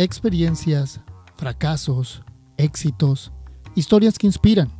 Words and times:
Experiencias, 0.00 1.00
fracasos, 1.36 2.22
éxitos, 2.56 3.32
historias 3.74 4.16
que 4.16 4.28
inspiran. 4.28 4.70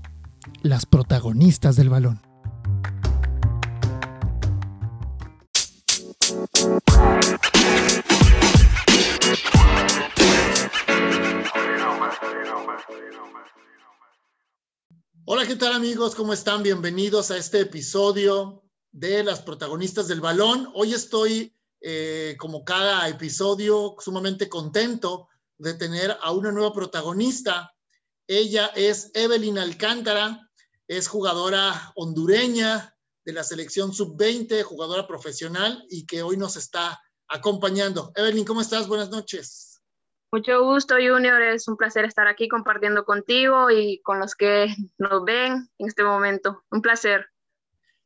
Las 0.63 0.87
protagonistas 0.87 1.75
del 1.75 1.89
balón. 1.89 2.21
Hola, 15.25 15.45
¿qué 15.49 15.57
tal 15.57 15.73
amigos? 15.73 16.15
¿Cómo 16.15 16.33
están? 16.33 16.63
Bienvenidos 16.63 17.33
a 17.33 17.39
este 17.39 17.63
episodio 17.63 18.63
de 18.93 19.25
las 19.25 19.41
protagonistas 19.41 20.07
del 20.07 20.21
balón. 20.21 20.71
Hoy 20.75 20.95
estoy, 20.95 21.58
eh, 21.81 22.37
como 22.39 22.65
cada 22.65 23.09
episodio, 23.09 23.97
sumamente 23.99 24.49
contento 24.49 25.29
de 25.59 25.75
tener 25.75 26.17
a 26.21 26.33
una 26.33 26.53
nueva 26.53 26.73
protagonista. 26.73 27.73
Ella 28.27 28.67
es 28.75 29.11
Evelyn 29.15 29.59
Alcántara, 29.59 30.49
es 30.87 31.09
jugadora 31.09 31.93
hondureña 31.95 32.95
de 33.25 33.33
la 33.33 33.45
selección 33.45 33.93
sub-20, 33.93 34.63
jugadora 34.63 35.07
profesional 35.07 35.85
y 35.91 36.07
que 36.07 36.23
hoy 36.23 36.37
nos 36.37 36.57
está 36.57 37.01
acompañando. 37.29 38.13
Evelyn, 38.17 38.45
¿cómo 38.45 38.61
estás? 38.61 38.89
Buenas 38.89 39.11
noches. 39.11 39.83
Mucho 40.31 40.63
gusto, 40.63 40.95
Junior. 40.97 41.41
Es 41.43 41.69
un 41.69 41.77
placer 41.77 42.05
estar 42.05 42.27
aquí 42.27 42.49
compartiendo 42.49 43.05
contigo 43.05 43.71
y 43.71 44.01
con 44.03 44.19
los 44.19 44.35
que 44.35 44.75
nos 44.99 45.25
ven 45.25 45.71
en 45.79 45.87
este 45.87 46.05
momento. 46.05 46.65
Un 46.71 46.83
placer. 46.83 47.27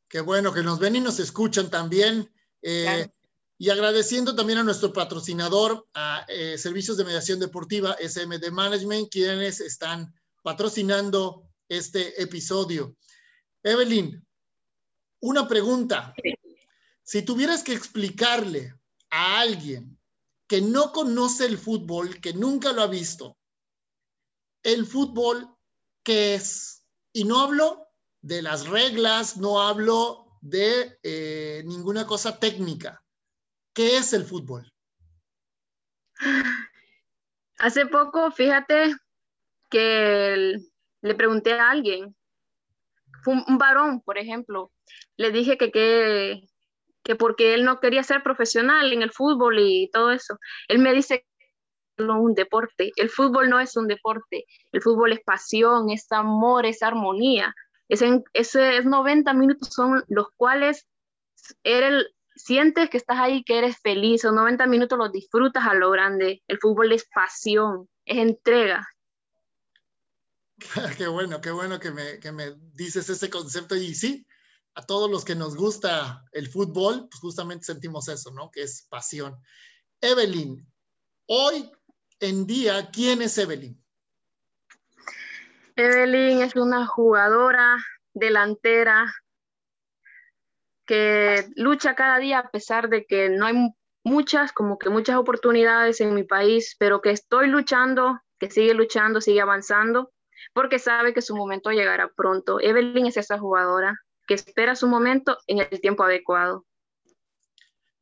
Qué 0.08 0.20
bueno 0.20 0.52
que 0.52 0.62
nos 0.62 0.78
ven 0.78 0.96
y 0.96 1.00
nos 1.00 1.18
escuchan 1.18 1.70
también. 1.70 2.30
Eh, 2.62 3.08
y 3.62 3.70
agradeciendo 3.70 4.34
también 4.34 4.58
a 4.58 4.64
nuestro 4.64 4.92
patrocinador, 4.92 5.86
a 5.94 6.26
eh, 6.26 6.58
Servicios 6.58 6.96
de 6.96 7.04
Mediación 7.04 7.38
Deportiva, 7.38 7.96
SMD 7.96 8.50
Management, 8.50 9.08
quienes 9.08 9.60
están 9.60 10.12
patrocinando 10.42 11.48
este 11.68 12.20
episodio. 12.20 12.96
Evelyn, 13.62 14.26
una 15.20 15.46
pregunta. 15.46 16.12
Si 17.04 17.22
tuvieras 17.22 17.62
que 17.62 17.72
explicarle 17.72 18.74
a 19.10 19.38
alguien 19.38 19.96
que 20.48 20.60
no 20.60 20.90
conoce 20.90 21.46
el 21.46 21.56
fútbol, 21.56 22.20
que 22.20 22.32
nunca 22.32 22.72
lo 22.72 22.82
ha 22.82 22.88
visto, 22.88 23.38
el 24.64 24.86
fútbol, 24.86 25.48
¿qué 26.02 26.34
es? 26.34 26.84
Y 27.12 27.22
no 27.22 27.38
hablo 27.38 27.86
de 28.22 28.42
las 28.42 28.66
reglas, 28.66 29.36
no 29.36 29.62
hablo 29.62 30.36
de 30.40 30.98
eh, 31.04 31.62
ninguna 31.64 32.08
cosa 32.08 32.40
técnica. 32.40 33.01
¿Qué 33.74 33.96
es 33.96 34.12
el 34.12 34.24
fútbol? 34.24 34.70
Hace 37.58 37.86
poco, 37.86 38.30
fíjate 38.30 38.94
que 39.70 40.56
le 41.00 41.14
pregunté 41.14 41.52
a 41.52 41.70
alguien, 41.70 42.14
un, 43.26 43.44
un 43.46 43.58
varón, 43.58 44.00
por 44.02 44.18
ejemplo, 44.18 44.72
le 45.16 45.30
dije 45.30 45.56
que 45.56 45.70
qué 45.70 46.42
que 47.02 47.16
porque 47.16 47.54
él 47.54 47.64
no 47.64 47.80
quería 47.80 48.02
ser 48.02 48.22
profesional 48.22 48.92
en 48.92 49.02
el 49.02 49.10
fútbol 49.10 49.58
y 49.58 49.90
todo 49.92 50.10
eso. 50.10 50.38
Él 50.68 50.78
me 50.78 50.92
dice 50.92 51.26
que 51.96 52.04
no 52.04 52.16
es 52.16 52.22
un 52.22 52.34
deporte. 52.34 52.92
El 52.96 53.10
fútbol 53.10 53.50
no 53.50 53.60
es 53.60 53.76
un 53.76 53.88
deporte. 53.88 54.44
El 54.70 54.82
fútbol 54.82 55.12
es 55.12 55.20
pasión, 55.20 55.90
es 55.90 56.10
amor, 56.12 56.66
es 56.66 56.82
armonía. 56.82 57.54
Ese, 57.88 58.22
esos 58.32 58.84
90 58.84 59.34
minutos 59.34 59.68
son 59.72 60.04
los 60.08 60.28
cuales 60.36 60.86
eres, 61.64 62.06
sientes 62.36 62.90
que 62.90 62.96
estás 62.96 63.18
ahí, 63.18 63.44
que 63.44 63.58
eres 63.58 63.76
feliz. 63.78 64.22
Esos 64.22 64.34
90 64.34 64.66
minutos 64.66 64.98
los 64.98 65.12
disfrutas 65.12 65.66
a 65.66 65.74
lo 65.74 65.90
grande. 65.90 66.42
El 66.48 66.58
fútbol 66.58 66.92
es 66.92 67.06
pasión, 67.12 67.88
es 68.04 68.18
entrega. 68.18 68.86
Qué 70.96 71.08
bueno, 71.08 71.40
qué 71.40 71.50
bueno 71.50 71.80
que 71.80 71.90
me, 71.90 72.20
que 72.20 72.30
me 72.30 72.54
dices 72.72 73.08
ese 73.08 73.28
concepto. 73.28 73.74
Y 73.74 73.94
sí, 73.94 74.24
a 74.74 74.82
todos 74.82 75.10
los 75.10 75.24
que 75.24 75.34
nos 75.34 75.56
gusta 75.56 76.24
el 76.32 76.48
fútbol, 76.48 77.08
pues 77.10 77.20
justamente 77.20 77.64
sentimos 77.64 78.08
eso, 78.08 78.30
¿no? 78.30 78.50
Que 78.50 78.62
es 78.62 78.86
pasión. 78.88 79.36
Evelyn, 80.00 80.64
hoy 81.26 81.70
en 82.20 82.46
día, 82.46 82.90
¿quién 82.90 83.22
es 83.22 83.36
Evelyn? 83.38 83.76
Evelyn 85.76 86.42
es 86.42 86.54
una 86.54 86.86
jugadora 86.86 87.76
delantera 88.14 89.12
que 90.86 91.46
lucha 91.56 91.94
cada 91.94 92.18
día 92.18 92.40
a 92.40 92.50
pesar 92.50 92.88
de 92.88 93.04
que 93.06 93.28
no 93.28 93.46
hay 93.46 93.54
muchas, 94.04 94.52
como 94.52 94.78
que 94.78 94.90
muchas 94.90 95.16
oportunidades 95.16 96.00
en 96.00 96.14
mi 96.14 96.24
país, 96.24 96.76
pero 96.78 97.00
que 97.00 97.10
estoy 97.10 97.48
luchando, 97.48 98.20
que 98.38 98.50
sigue 98.50 98.74
luchando, 98.74 99.20
sigue 99.20 99.40
avanzando, 99.40 100.12
porque 100.52 100.78
sabe 100.78 101.14
que 101.14 101.22
su 101.22 101.36
momento 101.36 101.70
llegará 101.70 102.10
pronto. 102.14 102.60
Evelyn 102.60 103.06
es 103.06 103.16
esa 103.16 103.38
jugadora 103.38 103.98
que 104.26 104.34
espera 104.34 104.74
su 104.74 104.88
momento 104.88 105.38
en 105.46 105.60
el 105.60 105.80
tiempo 105.80 106.04
adecuado. 106.04 106.66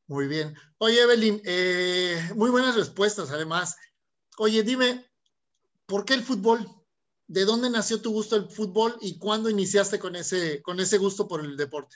Muy 0.07 0.27
bien. 0.27 0.55
Oye, 0.77 1.01
Evelyn, 1.01 1.41
eh, 1.45 2.31
muy 2.35 2.49
buenas 2.49 2.75
respuestas 2.75 3.31
además. 3.31 3.77
Oye, 4.37 4.63
dime, 4.63 5.09
¿por 5.85 6.03
qué 6.03 6.15
el 6.15 6.23
fútbol? 6.23 6.67
¿De 7.27 7.45
dónde 7.45 7.69
nació 7.69 8.01
tu 8.01 8.11
gusto 8.11 8.35
el 8.35 8.49
fútbol 8.49 8.97
y 8.99 9.17
cuándo 9.17 9.49
iniciaste 9.49 9.99
con 9.99 10.15
ese, 10.15 10.61
con 10.63 10.79
ese 10.81 10.97
gusto 10.97 11.27
por 11.27 11.45
el 11.45 11.55
deporte? 11.55 11.95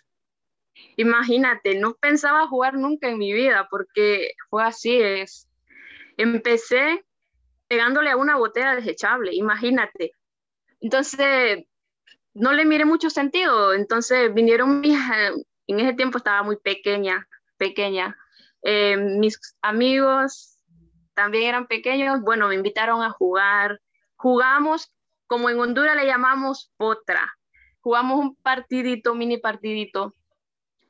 Imagínate, 0.97 1.75
no 1.75 1.96
pensaba 1.96 2.47
jugar 2.47 2.75
nunca 2.75 3.09
en 3.09 3.18
mi 3.18 3.34
vida 3.34 3.68
porque 3.69 4.31
fue 4.50 4.63
así, 4.63 5.02
es. 5.02 5.50
Empecé 6.18 7.06
pegándole 7.68 8.12
a 8.12 8.18
una 8.18 8.38
botella 8.38 8.75
desechable, 8.75 9.34
imagínate. 9.34 10.13
Entonces, 10.80 11.66
no 12.36 12.52
le 12.52 12.66
miré 12.66 12.86
mucho 12.86 13.09
sentido. 13.09 13.74
Entonces 13.74 14.31
vinieron 14.34 14.81
mis, 14.81 14.97
en 15.68 15.80
ese 15.80 15.94
tiempo 15.94 16.19
estaba 16.19 16.44
muy 16.44 16.58
pequeña, 16.58 17.28
pequeña. 17.57 18.16
Eh, 18.62 18.97
mis 18.97 19.40
amigos 19.62 20.59
también 21.16 21.46
eran 21.46 21.68
pequeños. 21.68 22.22
Bueno, 22.22 22.47
me 22.47 22.56
invitaron 22.56 23.02
a 23.02 23.09
jugar. 23.09 23.81
Jugamos, 24.16 24.92
como 25.28 25.50
en 25.50 25.59
Honduras 25.59 25.96
le 25.96 26.06
llamamos 26.06 26.72
potra. 26.78 27.34
Jugamos 27.80 28.19
un 28.19 28.36
partidito, 28.36 29.16
mini 29.16 29.38
partidito. 29.38 30.13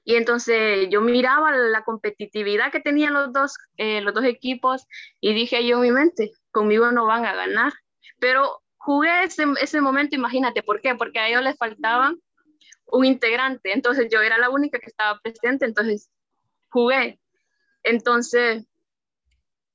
Y 0.05 0.15
entonces 0.15 0.87
yo 0.89 1.01
miraba 1.01 1.51
la 1.51 1.83
competitividad 1.83 2.71
que 2.71 2.79
tenían 2.79 3.13
los 3.13 3.33
dos, 3.33 3.57
eh, 3.77 4.01
los 4.01 4.13
dos 4.13 4.23
equipos 4.23 4.85
y 5.19 5.33
dije 5.33 5.65
yo 5.65 5.77
en 5.77 5.81
mi 5.81 5.91
mente, 5.91 6.31
conmigo 6.51 6.91
no 6.91 7.07
van 7.07 7.25
a 7.25 7.33
ganar. 7.33 7.73
Pero 8.19 8.61
jugué 8.77 9.23
ese, 9.23 9.45
ese 9.59 9.81
momento, 9.81 10.15
imagínate, 10.15 10.61
¿por 10.61 10.79
qué? 10.79 10.93
Porque 10.93 11.19
a 11.19 11.27
ellos 11.27 11.41
les 11.41 11.57
faltaba 11.57 12.13
un 12.85 13.03
integrante, 13.03 13.73
entonces 13.73 14.07
yo 14.11 14.21
era 14.21 14.37
la 14.37 14.51
única 14.51 14.79
que 14.79 14.85
estaba 14.85 15.19
presente, 15.19 15.65
entonces 15.65 16.11
jugué. 16.69 17.19
Entonces, 17.81 18.63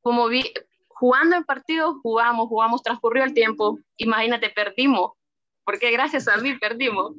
como 0.01 0.29
vi, 0.29 0.53
jugando 0.87 1.37
el 1.37 1.45
partido, 1.45 1.99
jugamos, 2.03 2.49
jugamos, 2.49 2.83
transcurrió 2.83 3.25
el 3.25 3.35
tiempo, 3.35 3.81
imagínate, 3.97 4.51
perdimos, 4.51 5.13
porque 5.65 5.91
gracias 5.91 6.29
a 6.29 6.37
mí 6.37 6.57
perdimos. 6.59 7.17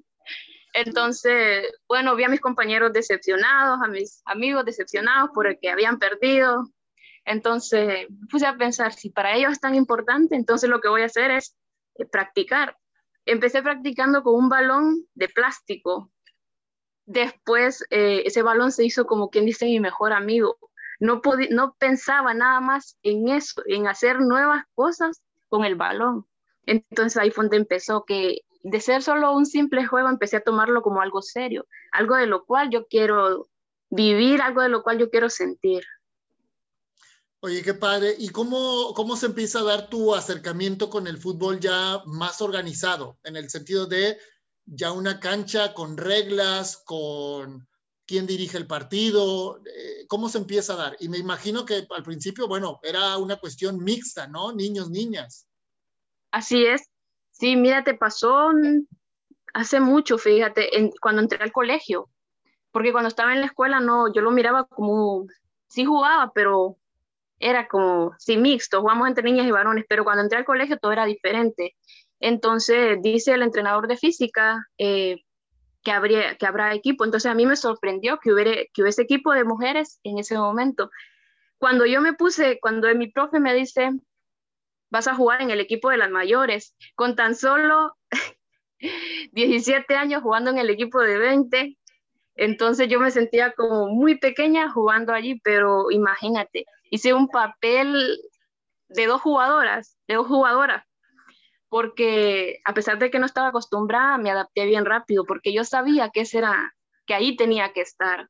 Entonces, 0.73 1.67
bueno, 1.87 2.15
vi 2.15 2.23
a 2.23 2.29
mis 2.29 2.39
compañeros 2.39 2.93
decepcionados, 2.93 3.79
a 3.83 3.87
mis 3.87 4.21
amigos 4.25 4.65
decepcionados 4.65 5.31
por 5.33 5.47
el 5.47 5.59
que 5.59 5.69
habían 5.69 5.99
perdido. 5.99 6.71
Entonces, 7.25 8.07
puse 8.29 8.45
a 8.45 8.57
pensar, 8.57 8.93
si 8.93 9.09
para 9.09 9.35
ellos 9.35 9.51
es 9.51 9.59
tan 9.59 9.75
importante, 9.75 10.35
entonces 10.35 10.69
lo 10.69 10.79
que 10.79 10.89
voy 10.89 11.01
a 11.01 11.05
hacer 11.05 11.31
es 11.31 11.55
eh, 11.95 12.05
practicar. 12.05 12.77
Empecé 13.25 13.61
practicando 13.61 14.23
con 14.23 14.35
un 14.35 14.49
balón 14.49 15.05
de 15.13 15.29
plástico. 15.29 16.11
Después 17.05 17.85
eh, 17.89 18.23
ese 18.25 18.41
balón 18.41 18.71
se 18.71 18.85
hizo 18.85 19.05
como 19.05 19.29
quien 19.29 19.45
dice 19.45 19.65
mi 19.65 19.79
mejor 19.79 20.13
amigo. 20.13 20.57
No, 20.99 21.21
no 21.49 21.75
pensaba 21.77 22.33
nada 22.33 22.61
más 22.61 22.97
en 23.03 23.27
eso, 23.27 23.61
en 23.65 23.87
hacer 23.87 24.21
nuevas 24.21 24.63
cosas 24.75 25.21
con 25.49 25.65
el 25.65 25.75
balón. 25.75 26.25
Entonces 26.65 27.17
ahí 27.17 27.31
fue 27.31 27.43
donde 27.43 27.57
empezó 27.57 28.05
que 28.05 28.41
de 28.63 28.79
ser 28.79 29.03
solo 29.03 29.33
un 29.33 29.45
simple 29.45 29.85
juego 29.85 30.09
empecé 30.09 30.37
a 30.37 30.43
tomarlo 30.43 30.81
como 30.81 31.01
algo 31.01 31.21
serio, 31.21 31.67
algo 31.91 32.15
de 32.15 32.27
lo 32.27 32.45
cual 32.45 32.69
yo 32.69 32.87
quiero 32.87 33.49
vivir, 33.89 34.41
algo 34.41 34.61
de 34.61 34.69
lo 34.69 34.83
cual 34.83 34.99
yo 34.99 35.09
quiero 35.09 35.29
sentir. 35.29 35.83
Oye, 37.43 37.63
qué 37.63 37.73
padre. 37.73 38.15
¿Y 38.19 38.29
cómo, 38.29 38.93
cómo 38.93 39.15
se 39.15 39.25
empieza 39.25 39.59
a 39.59 39.63
dar 39.63 39.89
tu 39.89 40.13
acercamiento 40.13 40.89
con 40.91 41.07
el 41.07 41.17
fútbol 41.17 41.59
ya 41.59 42.03
más 42.05 42.39
organizado? 42.39 43.17
En 43.23 43.35
el 43.35 43.49
sentido 43.49 43.87
de 43.87 44.19
ya 44.65 44.91
una 44.91 45.19
cancha 45.19 45.73
con 45.73 45.97
reglas, 45.97 46.77
con 46.85 47.67
quién 48.05 48.27
dirige 48.27 48.57
el 48.57 48.67
partido, 48.67 49.59
eh, 49.65 50.05
¿cómo 50.07 50.29
se 50.29 50.37
empieza 50.37 50.73
a 50.73 50.77
dar? 50.77 50.97
Y 50.99 51.09
me 51.09 51.17
imagino 51.17 51.65
que 51.65 51.87
al 51.89 52.03
principio, 52.03 52.47
bueno, 52.47 52.79
era 52.83 53.17
una 53.17 53.37
cuestión 53.37 53.83
mixta, 53.83 54.27
¿no? 54.27 54.53
Niños, 54.53 54.91
niñas. 54.91 55.47
Así 56.29 56.63
es. 56.63 56.90
Sí, 57.41 57.55
mira, 57.55 57.83
te 57.83 57.95
pasó 57.95 58.51
hace 59.55 59.79
mucho, 59.79 60.19
fíjate, 60.19 60.69
cuando 61.01 61.23
entré 61.23 61.43
al 61.43 61.51
colegio, 61.51 62.07
porque 62.69 62.91
cuando 62.91 63.07
estaba 63.07 63.33
en 63.33 63.39
la 63.39 63.47
escuela, 63.47 63.79
no, 63.79 64.13
yo 64.13 64.21
lo 64.21 64.29
miraba 64.29 64.65
como, 64.67 65.25
sí 65.67 65.83
jugaba, 65.83 66.31
pero 66.35 66.77
era 67.39 67.67
como, 67.67 68.13
sí, 68.19 68.37
mixto, 68.37 68.81
jugamos 68.81 69.07
entre 69.07 69.23
niñas 69.23 69.47
y 69.47 69.51
varones, 69.51 69.85
pero 69.89 70.03
cuando 70.03 70.21
entré 70.21 70.37
al 70.37 70.45
colegio 70.45 70.77
todo 70.77 70.91
era 70.91 71.05
diferente. 71.05 71.75
Entonces 72.19 72.99
dice 73.01 73.33
el 73.33 73.41
entrenador 73.41 73.87
de 73.87 73.97
física 73.97 74.63
eh, 74.77 75.15
que, 75.83 75.91
habría, 75.91 76.35
que 76.37 76.45
habrá 76.45 76.75
equipo. 76.75 77.05
Entonces 77.05 77.31
a 77.31 77.33
mí 77.33 77.47
me 77.47 77.55
sorprendió 77.55 78.19
que, 78.19 78.33
hubiera, 78.33 78.51
que 78.71 78.83
hubiese 78.83 79.01
equipo 79.01 79.33
de 79.33 79.45
mujeres 79.45 79.99
en 80.03 80.19
ese 80.19 80.37
momento. 80.37 80.91
Cuando 81.57 81.87
yo 81.87 82.01
me 82.01 82.13
puse, 82.13 82.59
cuando 82.61 82.93
mi 82.93 83.07
profe 83.07 83.39
me 83.39 83.55
dice, 83.55 83.89
vas 84.91 85.07
a 85.07 85.15
jugar 85.15 85.41
en 85.41 85.49
el 85.49 85.59
equipo 85.59 85.89
de 85.89 85.97
las 85.97 86.11
mayores, 86.11 86.75
con 86.95 87.15
tan 87.15 87.33
solo 87.35 87.97
17 89.31 89.95
años 89.95 90.21
jugando 90.21 90.51
en 90.51 90.59
el 90.59 90.69
equipo 90.69 90.99
de 90.99 91.17
20, 91.17 91.77
entonces 92.35 92.87
yo 92.87 92.99
me 92.99 93.11
sentía 93.11 93.53
como 93.53 93.87
muy 93.87 94.17
pequeña 94.17 94.71
jugando 94.71 95.13
allí, 95.13 95.39
pero 95.43 95.91
imagínate, 95.91 96.65
hice 96.89 97.13
un 97.13 97.27
papel 97.27 98.19
de 98.89 99.05
dos 99.05 99.21
jugadoras, 99.21 99.97
de 100.07 100.15
dos 100.15 100.27
jugadoras, 100.27 100.85
porque 101.69 102.59
a 102.65 102.73
pesar 102.73 102.99
de 102.99 103.09
que 103.09 103.19
no 103.19 103.25
estaba 103.25 103.49
acostumbrada, 103.49 104.17
me 104.17 104.29
adapté 104.29 104.65
bien 104.65 104.85
rápido, 104.85 105.23
porque 105.25 105.53
yo 105.53 105.63
sabía 105.63 106.09
que, 106.09 106.25
era, 106.33 106.73
que 107.05 107.13
ahí 107.13 107.35
tenía 107.35 107.73
que 107.73 107.81
estar. 107.81 108.27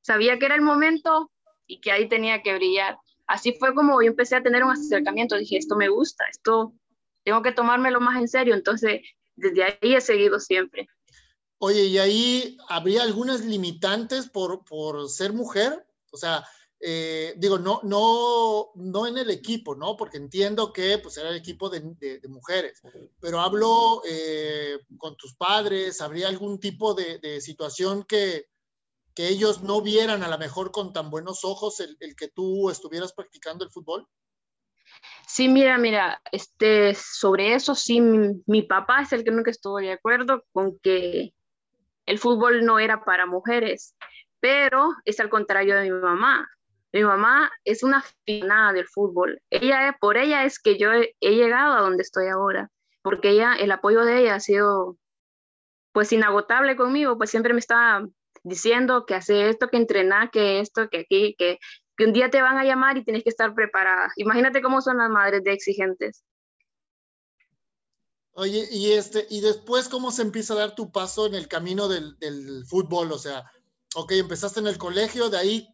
Sabía 0.00 0.38
que 0.38 0.46
era 0.46 0.54
el 0.54 0.62
momento 0.62 1.30
y 1.66 1.80
que 1.80 1.92
ahí 1.92 2.08
tenía 2.08 2.42
que 2.42 2.54
brillar. 2.54 2.98
Así 3.26 3.52
fue 3.58 3.74
como 3.74 4.00
yo 4.02 4.08
empecé 4.08 4.36
a 4.36 4.42
tener 4.42 4.62
un 4.62 4.70
acercamiento, 4.70 5.36
dije, 5.36 5.56
esto 5.56 5.76
me 5.76 5.88
gusta, 5.88 6.24
esto 6.30 6.72
tengo 7.24 7.42
que 7.42 7.52
tomármelo 7.52 8.00
más 8.00 8.20
en 8.20 8.28
serio, 8.28 8.54
entonces 8.54 9.00
desde 9.34 9.64
ahí 9.64 9.94
he 9.94 10.00
seguido 10.00 10.38
siempre. 10.38 10.88
Oye, 11.58 11.84
¿y 11.84 11.98
ahí 11.98 12.56
habría 12.68 13.02
algunas 13.02 13.44
limitantes 13.44 14.28
por, 14.28 14.64
por 14.64 15.08
ser 15.08 15.32
mujer? 15.32 15.86
O 16.12 16.16
sea, 16.16 16.44
eh, 16.78 17.34
digo, 17.38 17.58
no, 17.58 17.80
no, 17.84 18.70
no 18.74 19.06
en 19.06 19.16
el 19.16 19.30
equipo, 19.30 19.74
¿no? 19.74 19.96
Porque 19.96 20.18
entiendo 20.18 20.72
que 20.72 20.98
pues 20.98 21.16
era 21.16 21.30
el 21.30 21.36
equipo 21.36 21.70
de, 21.70 21.80
mujeres, 22.28 22.82
pero 23.18 23.40
hablo 23.40 24.02
eh, 24.06 24.78
con 24.98 25.16
tus 25.16 25.34
padres, 25.34 26.00
¿habría 26.02 26.28
algún 26.28 26.60
tipo 26.60 26.92
de, 26.94 27.40
situación 27.40 28.04
que, 28.04 28.46
que 29.16 29.28
ellos 29.28 29.62
no 29.62 29.80
vieran 29.80 30.22
a 30.22 30.28
lo 30.28 30.36
mejor 30.36 30.70
con 30.70 30.92
tan 30.92 31.10
buenos 31.10 31.42
ojos 31.42 31.80
el, 31.80 31.96
que 32.16 32.28
tú 32.28 32.68
estuvieras 32.68 33.14
practicando 33.14 33.64
el 33.64 33.70
fútbol? 33.70 34.06
Sí, 35.26 35.48
mira, 35.48 35.78
mira, 35.78 36.20
este, 36.30 36.94
sobre 36.94 37.54
eso 37.54 37.74
sí, 37.74 38.00
mi, 38.00 38.62
papá 38.62 39.00
es 39.00 39.12
el 39.14 39.24
que 39.24 39.30
nunca 39.30 39.50
estuvo 39.50 39.78
de 39.78 39.92
acuerdo 39.92 40.44
con 40.52 40.78
que 40.80 41.32
el 42.04 42.18
fútbol 42.18 42.64
no 42.64 42.78
era 42.78 43.04
para 43.04 43.24
mujeres, 43.24 43.96
pero 44.38 44.90
es 45.06 45.18
al 45.18 45.30
contrario 45.30 45.76
de 45.76 45.90
mi 45.90 45.90
mamá. 45.90 46.46
Mi 46.92 47.02
mamá 47.02 47.50
es 47.64 47.82
una 47.82 47.98
aficionada 47.98 48.74
del 48.74 48.86
fútbol. 48.86 49.40
Ella, 49.50 49.96
por 49.98 50.18
ella 50.18 50.44
es 50.44 50.58
que 50.58 50.78
yo 50.78 50.92
he, 50.92 51.14
llegado 51.20 51.72
a 51.72 51.80
donde 51.80 52.02
estoy 52.02 52.28
ahora, 52.28 52.70
porque 53.02 53.30
ella, 53.30 53.54
el 53.54 53.72
apoyo 53.72 54.04
de 54.04 54.20
ella 54.20 54.34
ha 54.36 54.40
sido 54.40 54.98
pues 55.92 56.12
inagotable 56.12 56.76
conmigo, 56.76 57.16
pues 57.16 57.30
siempre 57.30 57.54
me 57.54 57.60
estaba 57.60 58.06
diciendo 58.46 59.06
que 59.06 59.14
hace 59.14 59.48
esto, 59.48 59.68
que 59.68 59.76
entrenar, 59.76 60.30
que 60.30 60.60
esto, 60.60 60.88
que 60.88 61.00
aquí, 61.00 61.34
que, 61.36 61.58
que 61.96 62.04
un 62.04 62.12
día 62.12 62.30
te 62.30 62.40
van 62.40 62.56
a 62.58 62.64
llamar 62.64 62.96
y 62.96 63.04
tienes 63.04 63.24
que 63.24 63.30
estar 63.30 63.54
preparada. 63.54 64.12
Imagínate 64.16 64.62
cómo 64.62 64.80
son 64.80 64.98
las 64.98 65.10
madres 65.10 65.42
de 65.42 65.52
exigentes. 65.52 66.22
Oye, 68.32 68.68
y 68.70 68.92
este, 68.92 69.26
y 69.30 69.40
después, 69.40 69.88
¿cómo 69.88 70.12
se 70.12 70.22
empieza 70.22 70.54
a 70.54 70.58
dar 70.58 70.74
tu 70.74 70.92
paso 70.92 71.26
en 71.26 71.34
el 71.34 71.48
camino 71.48 71.88
del, 71.88 72.64
fútbol? 72.68 73.10
O 73.10 73.18
sea, 73.18 73.44
ok, 73.96 74.12
empezaste 74.12 74.60
en 74.60 74.68
el 74.68 74.78
colegio, 74.78 75.28
de 75.28 75.38
ahí, 75.38 75.68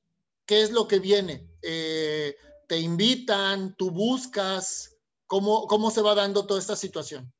¿qué 0.47 0.63
es 0.63 0.71
lo 0.71 0.89
que 0.89 0.99
viene? 0.99 1.47
Eh, 1.61 2.35
¿Te 2.69 2.79
invitan? 2.79 3.75
¿Tú 3.77 3.91
buscas? 3.91 4.97
¿Cómo, 5.27 5.67
¿Cómo 5.67 5.91
se 5.91 6.01
va 6.01 6.15
dando 6.15 6.47
toda 6.47 6.61
esta 6.61 6.77
situación? 6.77 7.31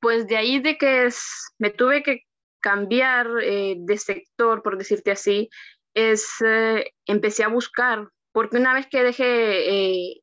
Pues 0.00 0.26
de 0.26 0.36
ahí 0.36 0.60
de 0.60 0.76
que 0.76 1.06
es, 1.06 1.24
me 1.58 1.70
tuve 1.70 2.02
que 2.02 2.26
cambiar 2.60 3.28
eh, 3.42 3.76
de 3.78 3.98
sector, 3.98 4.62
por 4.62 4.78
decirte 4.78 5.10
así, 5.10 5.48
es, 5.94 6.26
eh, 6.44 6.92
empecé 7.06 7.44
a 7.44 7.48
buscar, 7.48 8.08
porque 8.32 8.58
una 8.58 8.74
vez 8.74 8.86
que 8.88 9.02
dejé 9.02 10.22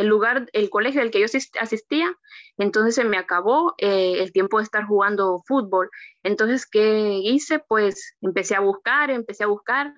el 0.00 0.06
lugar, 0.06 0.48
el 0.52 0.70
colegio 0.70 1.02
al 1.02 1.10
que 1.10 1.20
yo 1.20 1.26
asistía, 1.60 2.14
entonces 2.56 2.94
se 2.94 3.04
me 3.04 3.18
acabó 3.18 3.74
eh, 3.78 4.14
el 4.18 4.32
tiempo 4.32 4.58
de 4.58 4.64
estar 4.64 4.86
jugando 4.86 5.42
fútbol. 5.46 5.90
Entonces, 6.22 6.66
¿qué 6.66 7.20
hice? 7.22 7.58
Pues 7.58 8.16
empecé 8.22 8.54
a 8.54 8.60
buscar, 8.60 9.10
empecé 9.10 9.44
a 9.44 9.48
buscar 9.48 9.92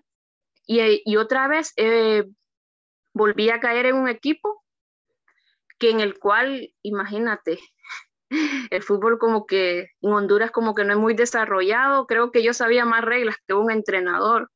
y, 0.67 0.81
eh, 0.81 1.03
otra 1.19 1.47
vez 1.47 1.73
eh, 1.77 2.25
volví 3.15 3.51
a 3.51 3.61
caer 3.61 3.87
en 3.87 3.97
un 3.97 4.09
equipo 4.09 4.65
que 5.79 5.91
en 5.91 6.01
el 6.01 6.19
cual, 6.19 6.73
imagínate, 6.83 7.61
el 8.71 8.83
fútbol 8.83 9.19
como 9.19 9.47
que 9.47 9.91
en 10.01 10.13
Honduras 10.13 10.51
como 10.51 10.75
que 10.75 10.85
no 10.85 10.93
es 10.93 10.99
muy 10.99 11.15
desarrollado, 11.15 12.07
creo 12.07 12.31
que 12.31 12.43
yo 12.43 12.55
sabía 12.55 12.85
más 12.85 13.05
reglas 13.05 13.37
que 13.47 13.55
un 13.55 13.71
entrenador. 13.71 14.51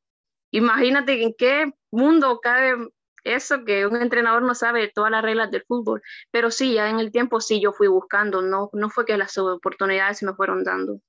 Imagínate 0.51 1.23
en 1.23 1.33
qué 1.37 1.71
mundo 1.91 2.39
cabe 2.41 2.75
eso 3.23 3.65
que 3.65 3.85
un 3.85 3.97
entrenador 3.97 4.41
no 4.43 4.55
sabe 4.55 4.91
todas 4.93 5.11
las 5.11 5.21
reglas 5.21 5.51
del 5.51 5.63
fútbol, 5.63 6.01
pero 6.31 6.51
sí, 6.51 6.73
ya 6.73 6.89
en 6.89 6.99
el 6.99 7.11
tiempo 7.11 7.41
sí 7.41 7.59
yo 7.61 7.73
fui 7.73 7.87
buscando, 7.87 8.41
no, 8.41 8.69
no 8.73 8.89
fue 8.89 9.05
que 9.05 9.17
las 9.17 9.37
oportunidades 9.37 10.19
se 10.19 10.25
me 10.25 10.33
fueron 10.33 10.63
dando. 10.63 11.01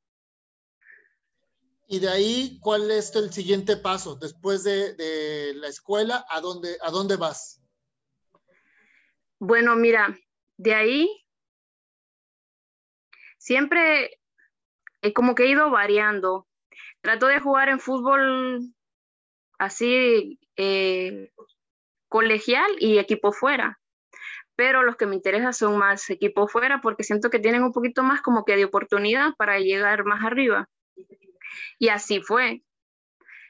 Y 1.90 2.00
de 2.00 2.08
ahí, 2.10 2.58
¿cuál 2.60 2.90
es 2.90 3.16
el 3.16 3.32
siguiente 3.32 3.76
paso? 3.78 4.14
Después 4.16 4.62
de, 4.62 5.54
la 5.54 5.68
escuela, 5.68 6.26
¿a 6.28 6.40
dónde, 6.42 6.76
¿a 6.82 6.90
dónde 6.90 7.16
vas? 7.16 7.62
Bueno, 9.38 9.74
mira, 9.74 10.18
de 10.58 10.74
ahí 10.74 11.24
siempre 13.48 14.18
he 15.00 15.14
como 15.14 15.34
que 15.34 15.44
he 15.44 15.48
ido 15.48 15.70
variando. 15.70 16.46
Trato 17.00 17.26
de 17.28 17.40
jugar 17.40 17.70
en 17.70 17.80
fútbol 17.80 18.60
así 19.58 20.38
eh, 20.56 21.30
colegial 22.08 22.70
y 22.78 22.98
equipo 22.98 23.32
fuera. 23.32 23.80
Pero 24.54 24.82
los 24.82 24.96
que 24.96 25.06
me 25.06 25.14
interesan 25.14 25.54
son 25.54 25.78
más 25.78 26.10
equipo 26.10 26.46
fuera 26.46 26.80
porque 26.82 27.04
siento 27.04 27.30
que 27.30 27.38
tienen 27.38 27.62
un 27.62 27.72
poquito 27.72 28.02
más 28.02 28.20
como 28.20 28.44
que 28.44 28.56
de 28.56 28.66
oportunidad 28.66 29.34
para 29.38 29.58
llegar 29.58 30.04
más 30.04 30.24
arriba. 30.24 30.68
Y 31.78 31.88
así 31.88 32.20
fue. 32.20 32.62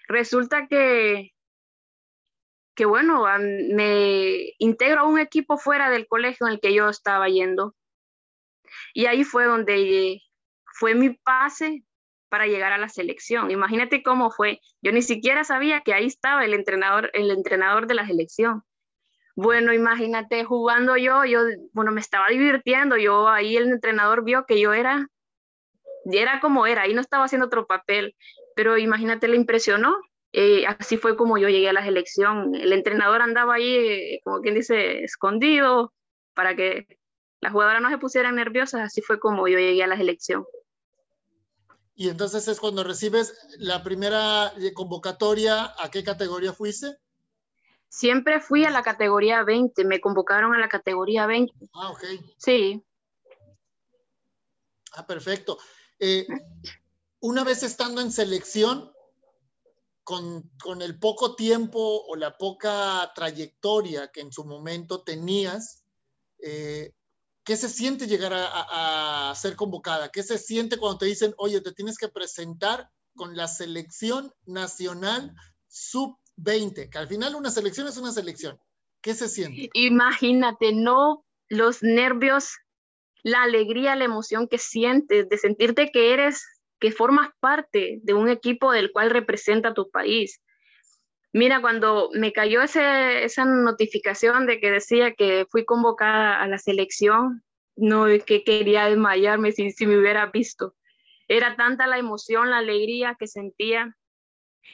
Resulta 0.07 0.69
que, 0.69 1.33
que 2.77 2.85
bueno, 2.85 3.25
me 3.75 4.53
integro 4.59 5.01
a 5.01 5.09
un 5.09 5.19
equipo 5.19 5.59
fuera 5.59 5.91
del 5.91 6.07
colegio 6.07 6.47
en 6.47 6.53
el 6.53 6.61
que 6.61 6.73
yo 6.73 6.89
estaba 6.89 7.29
yendo. 7.29 7.75
Y 8.95 9.07
ahí 9.07 9.25
fue 9.25 9.45
donde 9.45 10.21
fue 10.79 10.95
mi 10.95 11.11
pase 11.11 11.85
para 12.29 12.47
llegar 12.47 12.73
a 12.73 12.79
la 12.79 12.89
selección. 12.89 13.51
Imagínate 13.51 14.03
cómo 14.03 14.31
fue. 14.31 14.61
Yo 14.83 14.93
ni 14.93 15.03
siquiera 15.03 15.45
sabía 15.45 15.81
que 15.81 15.95
ahí 15.95 16.07
estaba 16.07 16.45
el 16.45 16.55
entrenador, 16.55 17.11
el 17.15 17.31
entrenador 17.31 17.87
de 17.87 17.95
la 17.95 18.07
selección. 18.07 18.63
Bueno, 19.35 19.73
imagínate 19.73 20.45
jugando 20.45 20.97
yo, 20.97 21.25
yo, 21.25 21.41
bueno, 21.73 21.93
me 21.93 22.01
estaba 22.01 22.27
divirtiendo. 22.29 22.97
Yo 22.97 23.29
ahí 23.29 23.57
el 23.57 23.71
entrenador 23.71 24.25
vio 24.25 24.45
que 24.47 24.61
yo 24.61 24.73
era, 24.73 25.09
era 26.05 26.41
como 26.41 26.67
era, 26.67 26.83
ahí 26.83 26.95
no 26.95 27.01
estaba 27.01 27.25
haciendo 27.25 27.47
otro 27.47 27.67
papel. 27.67 28.15
Pero 28.57 28.77
imagínate, 28.79 29.29
le 29.29 29.37
impresionó. 29.37 29.97
Eh, 30.33 30.67
así 30.67 30.99
fue 30.99 31.17
como 31.17 31.39
yo 31.39 31.49
llegué 31.49 31.69
a 31.71 31.73
la 31.73 31.85
selección. 31.85 32.55
El 32.55 32.73
entrenador 32.73 33.23
andaba 33.23 33.55
ahí, 33.55 33.77
eh, 33.77 34.21
como 34.25 34.41
quien 34.41 34.55
dice, 34.55 35.05
escondido 35.05 35.93
para 36.35 36.55
que 36.55 36.98
las 37.41 37.53
jugadoras 37.53 37.83
no 37.83 37.91
se 37.91 37.99
pusieran 37.99 38.37
nerviosas. 38.37 38.81
Así 38.83 39.01
fue 39.03 39.19
como 39.19 39.49
yo 39.49 39.59
llegué 39.59 39.83
a 39.83 39.87
la 39.87 39.97
selección. 39.97 40.47
Y 41.95 42.09
entonces 42.09 42.47
es 42.47 42.61
cuando 42.61 42.85
recibes 42.85 43.35
la 43.59 43.83
primera 43.83 44.53
eh, 44.57 44.73
convocatoria, 44.73 45.75
¿a 45.79 45.91
qué 45.91 46.05
categoría 46.05 46.53
fuiste? 46.53 46.97
Siempre 47.89 48.41
fui 48.41 48.65
a 48.65 48.71
la 48.71 48.83
categoría 48.83 49.43
20, 49.43 49.85
me 49.85 50.01
convocaron 50.01 50.55
a 50.55 50.59
la 50.59 50.69
categoría 50.69 51.27
20. 51.27 51.53
Ah, 51.75 51.91
ok. 51.91 52.05
Sí. 52.37 52.85
Ah, 54.93 55.07
perfecto. 55.07 55.59
Eh, 55.99 56.27
una 57.21 57.43
vez 57.43 57.63
estando 57.63 58.01
en 58.01 58.13
selección, 58.13 58.93
con, 60.05 60.51
con, 60.63 60.81
el 60.83 60.99
poco 60.99 61.35
tiempo 61.35 62.05
o 62.07 62.17
la 62.17 62.39
poca 62.39 63.13
trayectoria 63.15 64.09
que 64.09 64.21
en 64.21 64.33
su 64.33 64.45
momento 64.45 65.03
tenías, 65.03 65.85
eh, 66.39 66.95
¿Qué 67.49 67.57
se 67.57 67.71
siente 67.71 68.07
llegar 68.07 68.35
a, 68.35 69.33
ser 69.35 69.57
convocada? 69.57 70.11
¿Qué 70.11 70.23
se 70.23 70.37
siente 70.37 70.77
cuando 70.77 70.99
te 70.99 71.07
dicen, 71.07 71.33
oye, 71.39 71.63
te 71.63 71.73
tienes 71.73 71.97
que 71.97 72.11
presentar 72.11 72.91
con 73.17 73.39
la 73.39 73.49
selección 73.49 74.31
nacional 74.45 75.35
sub-20? 75.67 76.91
Que 76.91 76.99
al 76.99 77.09
final 77.09 77.35
una 77.37 77.51
selección 77.51 77.89
es 77.89 77.97
una 77.97 78.13
selección. 78.13 78.61
¿Qué 79.01 79.15
se 79.15 79.31
siente? 79.31 79.71
Imagínate, 79.73 80.75
no 80.75 81.25
los 81.49 81.83
nervios, 81.83 82.51
la 83.23 83.45
alegría, 83.45 83.97
la 83.97 84.05
emoción 84.05 84.47
que 84.47 84.59
sientes 84.59 85.27
de 85.31 85.39
sentirte 85.39 85.91
que 85.91 86.13
eres, 86.13 86.45
que 86.79 86.93
formas 86.93 87.31
parte 87.41 88.01
de 88.03 88.13
un 88.13 88.29
equipo 88.29 88.73
del 88.73 88.93
cual 88.93 89.09
representa 89.09 89.73
tu 89.73 89.89
país. 89.89 90.39
Mira, 91.39 91.61
cuando 91.61 92.11
me 92.15 92.33
cayó 92.33 92.63
esa 92.63 93.45
notificación 93.45 94.45
de 94.47 94.59
que 94.59 94.73
decía 94.73 95.15
que 95.15 95.47
fui 95.49 95.65
convocada 95.65 96.43
a 96.43 96.49
la 96.49 96.59
selección, 96.59 97.45
no 97.77 98.07
que 98.27 98.43
quería 98.43 98.87
desmayarme 98.87 99.53
si, 99.53 99.71
si 99.71 99.87
me 99.87 99.97
hubiera 99.97 100.27
visto. 100.27 100.75
Era 101.29 101.55
tanta 101.55 101.87
la 101.87 101.97
emoción, 101.97 102.51
la 102.51 102.59
alegría 102.59 103.15
que 103.17 103.29
sentía. 103.29 103.97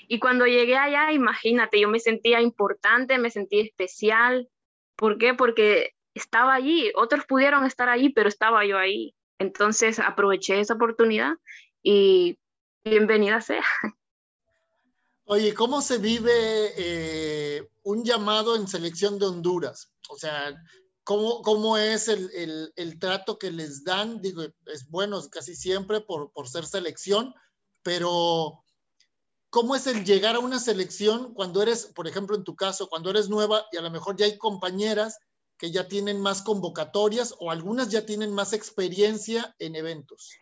Y 0.08 0.20
cuando 0.20 0.46
llegué 0.46 0.78
allá, 0.78 1.12
imagínate, 1.12 1.80
yo 1.80 1.88
me 1.90 2.00
sentía 2.00 2.40
importante, 2.40 3.18
me 3.18 3.28
sentía 3.28 3.62
especial. 3.62 4.48
¿Por 4.96 5.18
qué? 5.18 5.34
Porque 5.34 5.92
estaba 6.14 6.54
allí. 6.54 6.90
Otros 6.94 7.26
pudieron 7.26 7.66
estar 7.66 7.90
allí, 7.90 8.08
pero 8.08 8.30
estaba 8.30 8.64
yo 8.64 8.78
ahí. 8.78 9.14
Entonces 9.38 9.98
aproveché 9.98 10.60
esa 10.60 10.72
oportunidad 10.72 11.34
y 11.82 12.38
bienvenida 12.86 13.42
sea. 13.42 13.62
Oye, 15.26 15.54
¿cómo 15.54 15.80
se 15.80 15.96
vive 15.96 16.74
eh, 16.76 17.70
un 17.84 18.04
llamado 18.04 18.56
en 18.56 18.68
selección 18.68 19.18
de 19.18 19.24
Honduras? 19.24 19.90
O 20.10 20.18
sea, 20.18 20.54
¿cómo, 21.02 21.40
cómo 21.40 21.78
es 21.78 22.08
el, 22.08 22.72
el, 22.76 22.98
trato 22.98 23.38
que 23.38 23.50
les 23.50 23.84
dan? 23.84 24.20
Digo, 24.20 24.42
es 24.66 24.90
bueno 24.90 25.22
casi 25.30 25.56
siempre 25.56 26.02
por, 26.02 26.30
por 26.32 26.46
ser 26.46 26.66
selección, 26.66 27.32
pero 27.82 28.62
¿cómo 29.48 29.74
es 29.74 29.86
el 29.86 30.04
llegar 30.04 30.36
a 30.36 30.40
una 30.40 30.58
selección 30.58 31.32
cuando 31.32 31.62
eres, 31.62 31.86
por 31.86 32.06
ejemplo, 32.06 32.36
en 32.36 32.44
tu 32.44 32.54
caso, 32.54 32.90
cuando 32.90 33.08
eres 33.08 33.30
nueva 33.30 33.64
y 33.72 33.78
a 33.78 33.82
lo 33.82 33.90
mejor 33.90 34.16
ya 34.18 34.26
hay 34.26 34.36
compañeras 34.36 35.18
que 35.56 35.70
ya 35.70 35.88
tienen 35.88 36.20
más 36.20 36.42
convocatorias 36.42 37.34
o 37.38 37.50
algunas 37.50 37.88
ya 37.88 38.04
tienen 38.04 38.30
más 38.30 38.52
experiencia 38.52 39.56
en 39.58 39.74
eventos? 39.74 40.32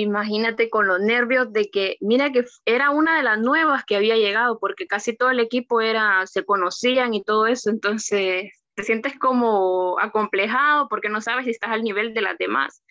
Imagínate 0.00 0.70
con 0.70 0.86
los 0.86 1.00
nervios 1.00 1.52
de 1.52 1.70
que, 1.70 1.96
mira 2.00 2.30
que 2.30 2.44
era 2.64 2.90
una 2.90 3.16
de 3.16 3.24
las 3.24 3.40
nuevas 3.40 3.84
que 3.84 3.96
había 3.96 4.14
llegado, 4.14 4.60
porque 4.60 4.86
casi 4.86 5.16
todo 5.16 5.30
el 5.30 5.40
equipo 5.40 5.80
era, 5.80 6.24
se 6.28 6.44
conocían 6.44 7.14
y 7.14 7.24
todo 7.24 7.48
eso, 7.48 7.68
entonces 7.68 8.52
te 8.74 8.82
sientes 8.84 9.18
como 9.18 9.98
acomplejado 9.98 10.88
porque 10.88 11.08
no 11.08 11.20
sabes 11.20 11.46
si 11.46 11.50
estás 11.50 11.70
al 11.70 11.82
nivel 11.82 12.14
de 12.14 12.20
las 12.20 12.38
demás. 12.38 12.84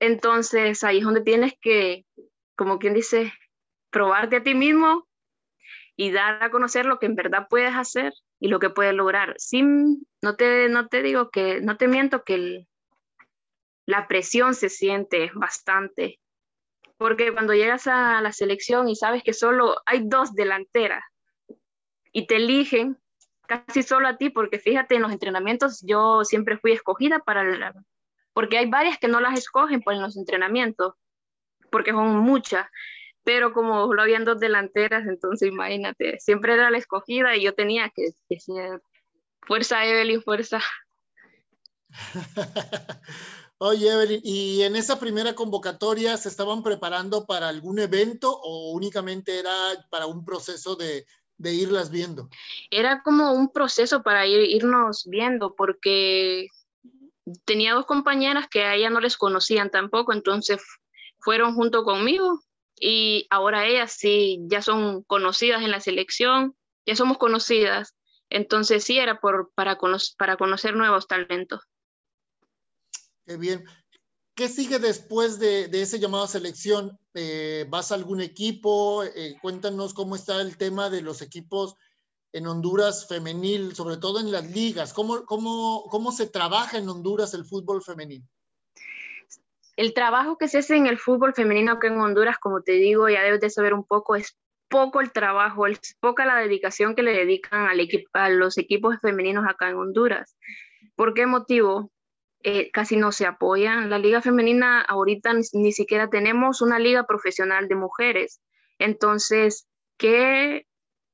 Entonces 0.00 0.84
ahí 0.84 0.98
es 0.98 1.04
donde 1.04 1.22
tienes 1.22 1.54
que, 1.62 2.04
como 2.56 2.78
quien 2.78 2.92
dice, 2.92 3.32
probarte 3.88 4.36
a 4.36 4.42
ti 4.42 4.54
mismo 4.54 5.08
y 5.96 6.10
dar 6.10 6.42
a 6.42 6.50
conocer 6.50 6.84
lo 6.84 6.98
que 6.98 7.06
en 7.06 7.14
verdad 7.14 7.46
puedes 7.48 7.74
hacer 7.74 8.12
y 8.38 8.48
lo 8.48 8.58
que 8.58 8.68
puedes 8.68 8.92
lograr. 8.92 9.32
Sin, 9.38 10.06
no 10.20 10.36
te, 10.36 10.68
no 10.68 10.88
te 10.88 11.02
digo 11.02 11.30
que, 11.30 11.62
no 11.62 11.78
te 11.78 11.88
miento 11.88 12.22
que 12.22 12.66
la 13.86 14.08
presión 14.08 14.54
se 14.54 14.68
siente 14.68 15.30
bastante 15.34 16.20
porque 16.96 17.32
cuando 17.32 17.54
llegas 17.54 17.86
a 17.86 18.20
la 18.20 18.32
selección 18.32 18.88
y 18.88 18.96
sabes 18.96 19.22
que 19.22 19.32
solo 19.32 19.76
hay 19.86 20.02
dos 20.04 20.34
delanteras 20.34 21.04
y 22.12 22.26
te 22.26 22.36
eligen 22.36 22.98
casi 23.46 23.82
solo 23.82 24.08
a 24.08 24.16
ti, 24.16 24.30
porque 24.30 24.58
fíjate, 24.58 24.94
en 24.94 25.02
los 25.02 25.12
entrenamientos 25.12 25.82
yo 25.86 26.24
siempre 26.24 26.58
fui 26.58 26.72
escogida 26.72 27.18
para, 27.18 27.74
porque 28.32 28.58
hay 28.58 28.70
varias 28.70 28.98
que 28.98 29.08
no 29.08 29.20
las 29.20 29.38
escogen 29.38 29.82
pues, 29.82 29.96
en 29.96 30.02
los 30.02 30.16
entrenamientos, 30.16 30.94
porque 31.70 31.90
son 31.90 32.16
muchas, 32.18 32.66
pero 33.24 33.52
como 33.52 33.92
lo 33.92 34.02
habían 34.02 34.24
dos 34.24 34.38
delanteras, 34.38 35.06
entonces 35.06 35.48
imagínate, 35.48 36.18
siempre 36.20 36.54
era 36.54 36.70
la 36.70 36.78
escogida 36.78 37.36
y 37.36 37.42
yo 37.42 37.54
tenía 37.54 37.90
que 37.90 38.10
decir, 38.28 38.80
fuerza 39.42 39.84
Evelyn, 39.84 40.22
fuerza. 40.22 40.60
Oye, 43.58 43.88
Evelyn, 43.88 44.20
¿y 44.24 44.62
en 44.62 44.74
esa 44.74 44.98
primera 44.98 45.34
convocatoria 45.34 46.16
se 46.16 46.28
estaban 46.28 46.62
preparando 46.62 47.24
para 47.24 47.48
algún 47.48 47.78
evento 47.78 48.30
o 48.30 48.72
únicamente 48.72 49.38
era 49.38 49.54
para 49.90 50.06
un 50.06 50.24
proceso 50.24 50.76
de, 50.76 51.06
irlas 51.38 51.90
viendo? 51.90 52.28
Era 52.70 53.02
como 53.02 53.32
un 53.32 53.52
proceso 53.52 54.02
para 54.02 54.26
ir, 54.26 54.40
irnos 54.50 55.04
viendo, 55.06 55.54
porque 55.54 56.48
tenía 57.44 57.74
dos 57.74 57.86
compañeras 57.86 58.48
que 58.48 58.64
a 58.64 58.74
ella 58.74 58.90
no 58.90 59.00
les 59.00 59.16
conocían 59.16 59.70
tampoco, 59.70 60.12
entonces 60.12 60.60
fueron 61.20 61.54
junto 61.54 61.84
conmigo 61.84 62.40
y 62.78 63.26
ahora 63.30 63.66
ellas 63.66 63.94
sí 63.96 64.40
ya 64.48 64.62
son 64.62 65.04
conocidas 65.04 65.62
en 65.62 65.70
la 65.70 65.80
selección, 65.80 66.56
ya 66.86 66.96
somos 66.96 67.18
conocidas, 67.18 67.94
entonces 68.30 68.82
sí 68.82 68.98
era 68.98 69.20
por, 69.20 69.52
para, 69.54 69.78
para 70.18 70.36
conocer 70.36 70.74
nuevos 70.74 71.06
talentos. 71.06 71.60
Qué 73.26 73.36
bien. 73.36 73.64
¿Qué 74.34 74.48
sigue 74.48 74.78
después 74.78 75.38
de, 75.38 75.68
ese 75.72 76.00
llamado 76.00 76.26
selección? 76.26 76.98
Eh, 77.14 77.66
¿Vas 77.68 77.92
a 77.92 77.94
algún 77.94 78.20
equipo? 78.20 79.04
Eh, 79.04 79.36
cuéntanos 79.40 79.94
cómo 79.94 80.16
está 80.16 80.40
el 80.40 80.56
tema 80.56 80.90
de 80.90 81.02
los 81.02 81.22
equipos 81.22 81.76
en 82.32 82.48
Honduras 82.48 83.06
femenil, 83.06 83.76
sobre 83.76 83.96
todo 83.96 84.18
en 84.18 84.32
las 84.32 84.50
ligas. 84.50 84.92
¿Cómo, 84.92 85.24
cómo, 85.24 85.84
cómo 85.88 86.10
se 86.10 86.26
trabaja 86.26 86.78
en 86.78 86.88
Honduras 86.88 87.32
el 87.32 87.44
fútbol 87.44 87.80
femenil? 87.82 88.24
El 89.76 89.94
trabajo 89.94 90.36
que 90.36 90.48
se 90.48 90.58
hace 90.58 90.76
en 90.76 90.86
el 90.86 90.98
fútbol 90.98 91.32
femenino 91.32 91.72
acá 91.72 91.86
en 91.86 92.00
Honduras, 92.00 92.38
como 92.38 92.62
te 92.62 92.72
digo, 92.72 93.08
ya 93.08 93.22
debes 93.22 93.40
de 93.40 93.50
saber 93.50 93.72
un 93.72 93.84
poco, 93.84 94.16
es 94.16 94.36
poco 94.68 95.00
el 95.00 95.12
trabajo, 95.12 95.68
es 95.68 95.96
poca 96.00 96.26
la 96.26 96.36
dedicación 96.36 96.96
que 96.96 97.04
le 97.04 97.12
dedican 97.12 97.68
al 97.68 97.80
a 98.12 98.28
los 98.30 98.58
equipos 98.58 98.96
femeninos 99.00 99.44
acá 99.48 99.70
en 99.70 99.76
Honduras. 99.76 100.36
¿Por 100.96 101.14
qué 101.14 101.26
motivo? 101.26 101.92
Eh, 102.46 102.70
casi 102.72 102.98
no 102.98 103.10
se 103.10 103.24
apoyan. 103.24 103.88
La 103.88 103.98
liga 103.98 104.20
femenina 104.20 104.82
ahorita 104.82 105.32
ni, 105.54 105.72
siquiera 105.72 106.10
tenemos 106.10 106.60
una 106.60 106.78
liga 106.78 107.06
profesional 107.06 107.68
de 107.68 107.74
mujeres. 107.74 108.42
Entonces, 108.78 109.66
¿qué? 109.96 110.66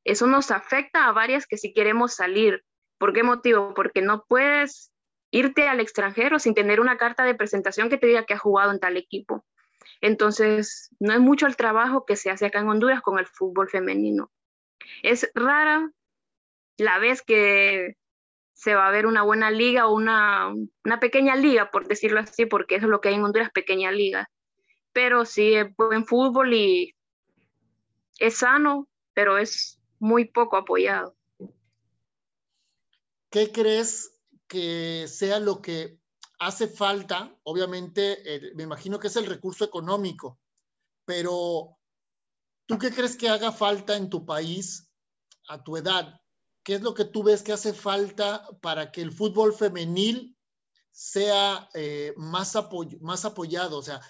Eso 0.03 0.27
nos 0.27 0.51
afecta 0.51 1.07
a 1.07 1.13
varias 1.13 1.47
que 1.47 1.57
si 1.57 1.73
queremos 1.73 2.15
salir. 2.15 2.65
¿Por 2.99 3.13
qué 3.13 3.23
motivo? 3.23 3.75
Porque 3.75 4.03
no 4.03 4.25
puedes 4.29 4.93
irte 5.31 5.69
al 5.69 5.79
extranjero 5.79 6.41
sin 6.41 6.55
tener 6.55 6.81
una 6.81 6.97
carta 6.97 7.23
de 7.23 7.37
presentación 7.37 7.89
que 7.91 7.97
te 7.97 8.09
diga 8.09 8.27
que 8.27 8.35
has 8.35 8.41
jugado 8.41 8.73
en 8.73 8.81
tal 8.81 8.97
equipo. 8.97 9.47
Entonces, 10.01 10.91
no 10.99 11.13
es 11.13 11.21
mucho 11.21 11.47
el 11.47 11.55
trabajo 11.55 12.07
que 12.07 12.17
se 12.17 12.31
hace 12.31 12.47
acá 12.47 12.59
en 12.59 12.69
Honduras 12.69 13.03
con 13.03 13.21
el 13.21 13.27
fútbol 13.27 13.69
femenino. 13.69 14.33
Es 15.05 15.31
rara 15.37 15.93
la 16.77 16.99
vez 16.99 17.23
que 17.23 18.00
se 18.61 18.75
va 18.75 18.87
a 18.87 18.91
ver 18.91 19.07
una 19.07 19.23
buena 19.23 19.51
liga 19.51 19.87
o 19.87 19.95
una, 19.95 20.53
pequeña 21.01 21.35
liga, 21.35 21.71
por 21.71 21.89
decirlo 21.89 22.21
así, 22.21 22.45
porque 22.45 22.75
es 22.75 22.83
lo 22.83 23.01
que 23.01 23.09
hay 23.09 23.15
en 23.15 23.25
Honduras, 23.25 23.51
pequeña 23.55 23.91
liga. 23.91 24.31
Pero 24.93 25.25
sí 25.25 25.55
es 25.55 25.75
buen 25.77 26.05
fútbol 26.05 26.53
y 26.53 26.95
es 28.19 28.37
sano, 28.37 28.87
pero 29.15 29.39
es 29.39 29.81
muy 29.99 30.27
poco 30.27 30.59
apoyado. 30.59 31.17
¿Qué 33.31 33.51
crees 33.51 34.21
que 34.47 35.07
sea 35.09 35.41
lo 35.41 35.63
que 35.63 35.99
hace 36.39 36.69
falta? 36.69 37.35
Obviamente, 37.45 38.19
me 38.57 38.65
imagino 38.65 38.99
que 38.99 39.07
es 39.07 39.17
el 39.17 39.25
recurso 39.25 39.65
económico, 39.65 40.39
pero 41.07 41.79
¿tú 42.67 42.79
qué 42.79 42.91
crees 42.91 43.17
que 43.17 43.31
haga 43.31 43.53
falta 43.53 43.97
en 43.97 44.11
tu 44.11 44.27
país 44.27 44.87
a 45.49 45.65
tu 45.65 45.79
edad 45.79 46.20
¿qué 46.63 46.75
es 46.75 46.83
lo 46.83 46.95
que 46.95 47.05
tú 47.05 47.23
ves 47.23 47.43
que 47.43 47.53
hace 47.53 47.73
falta 47.73 48.47
para 48.61 48.91
que 48.93 49.03
el 49.03 49.13
fútbol 49.13 49.53
femenil 49.53 50.37
sea 50.91 51.69
eh, 51.75 52.13
más, 52.17 52.57
apoyado? 52.57 53.79
O 53.79 53.83
sea, 53.83 54.01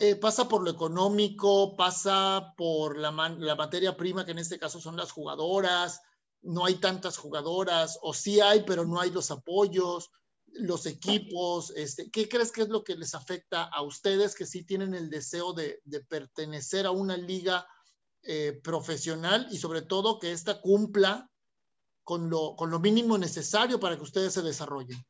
eh, 0.00 0.16
pasa 0.16 0.48
por 0.48 0.62
lo 0.62 0.70
económico, 0.70 1.76
pasa 1.76 2.54
por 2.56 2.96
la, 2.96 3.10
la, 3.38 3.54
materia 3.56 3.96
prima, 3.96 4.24
que 4.24 4.32
en 4.32 4.38
este 4.38 4.58
caso 4.58 4.80
son 4.80 4.96
las 4.96 5.10
jugadoras, 5.10 6.00
no 6.42 6.64
hay 6.64 6.76
tantas 6.76 7.16
jugadoras, 7.16 7.98
o 8.02 8.14
sí 8.14 8.40
hay, 8.40 8.62
pero 8.64 8.84
no 8.84 9.00
hay 9.00 9.10
los 9.10 9.30
apoyos, 9.30 10.10
los 10.54 10.86
equipos. 10.86 11.72
Este, 11.74 12.10
¿Qué 12.10 12.28
crees 12.28 12.52
que 12.52 12.62
es 12.62 12.68
lo 12.68 12.84
que 12.84 12.96
les 12.96 13.14
afecta 13.14 13.64
a 13.64 13.82
ustedes 13.82 14.34
que 14.34 14.46
sí 14.46 14.64
tienen 14.64 14.94
el 14.94 15.10
deseo 15.10 15.52
de, 15.52 15.80
pertenecer 16.08 16.86
a 16.86 16.90
una 16.92 17.16
liga 17.16 17.66
eh, 18.22 18.60
profesional 18.62 19.48
y 19.50 19.58
sobre 19.58 19.82
todo 19.82 20.18
que 20.18 20.32
ésta 20.32 20.60
cumpla 20.60 21.30
con 22.04 22.30
lo, 22.30 22.54
con 22.56 22.70
lo 22.70 22.78
mínimo 22.78 23.18
necesario 23.18 23.80
para 23.80 23.96
que 23.96 24.02
ustedes 24.02 24.34
se 24.34 24.42
desarrollen. 24.42 25.04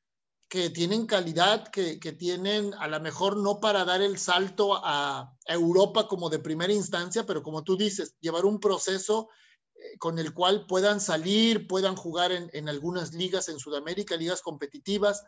que 0.49 0.71
tienen 0.71 1.07
calidad, 1.07 1.69
que, 1.69 1.97
tienen 2.19 2.75
a 2.75 2.89
lo 2.89 3.01
mejor 3.01 3.37
no 3.37 3.61
para 3.61 3.85
dar 3.85 4.03
el 4.03 4.19
salto 4.19 4.81
a, 4.83 5.37
Europa 5.47 6.09
como 6.09 6.31
de 6.31 6.39
primera 6.39 6.73
instancia, 6.73 7.25
pero 7.25 7.43
como 7.43 7.63
tú 7.63 7.77
dices, 7.77 8.15
llevar 8.21 8.45
un 8.45 8.61
proceso 8.61 9.29
eh, 9.75 9.99
con 9.99 10.19
el 10.19 10.33
cual 10.35 10.67
puedan 10.67 11.01
salir, 11.01 11.67
puedan 11.67 11.97
jugar 11.97 12.33
en, 12.33 12.69
algunas 12.69 13.13
ligas 13.13 13.49
en 13.49 13.59
Sudamérica, 13.59 14.17
ligas 14.17 14.41
competitivas, 14.41 15.25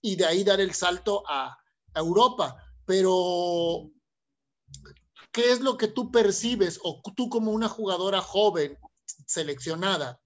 y 0.00 0.16
de 0.16 0.26
ahí 0.26 0.44
dar 0.44 0.60
el 0.60 0.74
salto 0.74 1.22
a, 1.28 1.58
a 1.94 1.98
Europa. 1.98 2.56
Pero 2.86 3.90
¿qué 5.38 5.52
es 5.52 5.60
lo 5.60 5.76
que 5.76 5.86
tú 5.86 6.10
percibes 6.10 6.80
o 6.82 7.00
tú 7.14 7.28
como 7.28 7.52
una 7.52 7.68
jugadora 7.68 8.20
joven 8.20 8.76
seleccionada? 9.24 10.18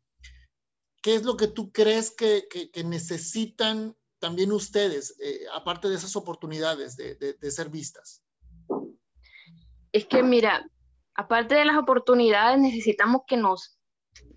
¿Qué 1.03 1.15
es 1.17 1.25
lo 1.25 1.37
que 1.37 1.49
tú 1.49 1.71
crees 1.71 2.11
que, 2.11 2.49
necesitan 2.87 3.95
también 4.19 4.53
ustedes, 4.53 5.15
eh, 5.21 5.41
aparte 5.53 5.91
de 5.91 5.97
esas 5.97 6.17
oportunidades 6.17 6.97
de, 6.97 7.37
de, 7.39 7.51
ser 7.51 7.69
vistas? 7.69 8.25
Es 9.93 10.07
que 10.07 10.23
mira, 10.23 10.67
aparte 11.15 11.57
de 11.57 11.67
las 11.67 11.77
oportunidades, 11.77 12.59
necesitamos 12.59 13.21
que 13.27 13.37
nos 13.37 13.79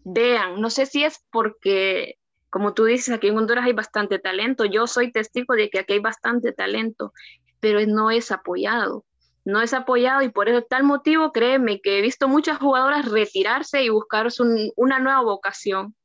vean. 0.04 0.60
No 0.60 0.70
sé 0.70 0.88
si 0.88 1.06
es 1.06 1.24
porque, 1.32 2.20
como 2.50 2.74
tú 2.74 2.84
dices, 2.84 3.16
aquí 3.16 3.28
en 3.28 3.38
Honduras 3.38 3.64
hay 3.64 3.72
bastante 3.72 4.20
talento. 4.20 4.66
Yo 4.66 4.88
soy 4.88 5.14
testigo 5.14 5.54
de 5.56 5.70
que 5.70 5.80
aquí 5.80 5.94
hay 5.94 6.00
bastante 6.00 6.52
talento, 6.52 7.14
pero 7.62 7.80
no 7.86 8.12
es 8.12 8.30
apoyado 8.30 9.06
no 9.46 9.62
es 9.62 9.74
apoyado 9.74 10.24
y 10.24 10.30
por 10.30 10.50
eso 10.50 10.64
tal 10.64 10.84
motivo, 10.84 11.32
créeme 11.32 11.80
que 11.80 12.00
he 12.00 12.02
visto 12.02 12.28
muchas 12.28 12.58
jugadoras 12.58 13.10
retirarse 13.10 13.84
y 13.84 13.90
buscar 13.90 14.28
una 14.76 15.00
nueva 15.00 15.22
vocación, 15.22 15.96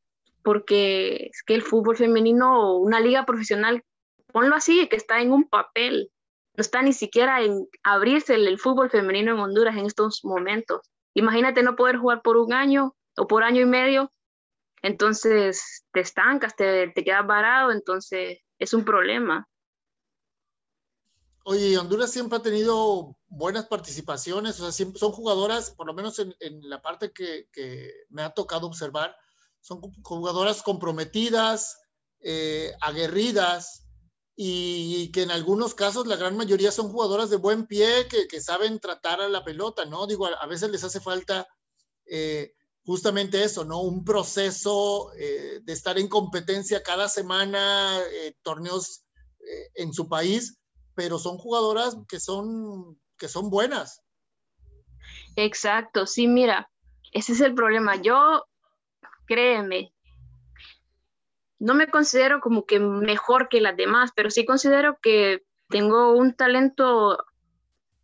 porque 0.42 1.30
es 1.32 1.42
que 1.42 1.54
el 1.54 1.62
fútbol 1.62 1.96
femenino, 1.96 2.76
una 2.76 3.00
liga 3.00 3.24
profesional, 3.24 3.82
ponlo 4.26 4.54
así, 4.54 4.86
que 4.88 4.96
está 4.96 5.20
en 5.22 5.32
un 5.32 5.48
papel, 5.48 6.10
no 6.54 6.60
está 6.60 6.82
ni 6.82 6.92
siquiera 6.92 7.42
en 7.42 7.66
abrirse 7.82 8.34
el, 8.34 8.58
fútbol 8.58 8.90
femenino 8.90 9.32
en 9.32 9.40
Honduras 9.40 9.76
en 9.76 9.86
estos 9.86 10.22
momentos. 10.22 10.80
Imagínate 11.14 11.62
no 11.62 11.76
poder 11.76 11.96
jugar 11.96 12.20
por 12.20 12.36
un 12.36 12.52
año 12.52 12.94
o 13.16 13.26
por 13.26 13.42
año 13.42 13.62
y 13.62 13.66
medio, 13.66 14.12
entonces 14.82 15.84
te 15.92 16.00
estancas, 16.00 16.56
te, 16.56 16.88
te 16.88 17.04
quedas 17.04 17.26
varado, 17.26 17.72
entonces 17.72 18.40
es 18.58 18.74
un 18.74 18.84
problema. 18.84 19.48
Oye, 21.44 21.78
Honduras 21.78 22.10
siempre 22.10 22.38
ha 22.38 22.42
tenido 22.42 23.16
buenas 23.28 23.66
participaciones, 23.66 24.60
o 24.60 24.70
sea, 24.70 24.86
son 24.94 25.12
jugadoras, 25.12 25.70
por 25.70 25.86
lo 25.86 25.94
menos 25.94 26.18
en, 26.18 26.34
la 26.68 26.82
parte 26.82 27.12
que, 27.12 27.48
me 28.10 28.22
ha 28.22 28.34
tocado 28.34 28.66
observar, 28.66 29.16
son 29.60 29.80
jugadoras 30.02 30.62
comprometidas, 30.62 31.78
eh, 32.20 32.72
aguerridas 32.82 33.86
y 34.36 35.10
que 35.12 35.22
en 35.22 35.30
algunos 35.30 35.74
casos 35.74 36.06
la 36.06 36.16
gran 36.16 36.36
mayoría 36.36 36.72
son 36.72 36.90
jugadoras 36.90 37.30
de 37.30 37.36
buen 37.36 37.66
pie 37.66 38.06
que, 38.08 38.40
saben 38.40 38.78
tratar 38.78 39.20
a 39.20 39.28
la 39.28 39.44
pelota, 39.44 39.86
¿no? 39.86 40.06
Digo, 40.06 40.26
a, 40.26 40.46
veces 40.46 40.70
les 40.70 40.84
hace 40.84 41.00
falta 41.00 41.46
eh, 42.06 42.52
justamente 42.84 43.42
eso, 43.42 43.64
¿no? 43.64 43.80
Un 43.80 44.04
proceso 44.04 45.12
eh, 45.14 45.60
de 45.62 45.72
estar 45.72 45.98
en 45.98 46.08
competencia 46.08 46.82
cada 46.82 47.08
semana, 47.08 47.98
torneos 48.42 49.04
en 49.74 49.92
su 49.94 50.08
país 50.08 50.59
pero 51.00 51.18
son 51.18 51.38
jugadoras 51.38 51.96
que 52.06 52.20
son, 52.20 53.00
que 53.16 53.26
son 53.26 53.48
buenas. 53.48 54.02
Exacto, 55.34 56.06
sí, 56.06 56.28
mira, 56.28 56.70
ese 57.12 57.32
es 57.32 57.40
el 57.40 57.54
problema. 57.54 57.96
Yo, 57.96 58.44
créeme, 59.24 59.94
no 61.58 61.72
me 61.72 61.86
considero 61.86 62.42
como 62.42 62.66
que 62.66 62.80
mejor 62.80 63.48
que 63.48 63.62
las 63.62 63.78
demás, 63.78 64.10
pero 64.14 64.28
sí 64.28 64.44
considero 64.44 64.98
que 65.00 65.42
tengo 65.70 66.12
un 66.12 66.34
talento 66.34 67.24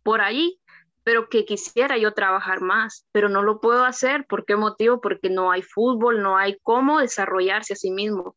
por 0.01 0.21
ahí, 0.21 0.59
pero 1.03 1.29
que 1.29 1.45
quisiera 1.45 1.99
yo 1.99 2.15
trabajar 2.15 2.61
más, 2.61 3.05
pero 3.11 3.29
no 3.29 3.43
lo 3.43 3.61
puedo 3.61 3.85
hacer. 3.85 4.25
¿Por 4.25 4.43
qué 4.43 4.55
motivo? 4.55 5.01
Porque 5.01 5.29
no 5.29 5.51
hay 5.51 5.61
fútbol, 5.61 6.23
no 6.23 6.35
hay 6.35 6.57
cómo 6.63 6.99
desarrollarse 6.99 7.73
a 7.73 7.75
sí 7.75 7.91
mismo. 7.91 8.35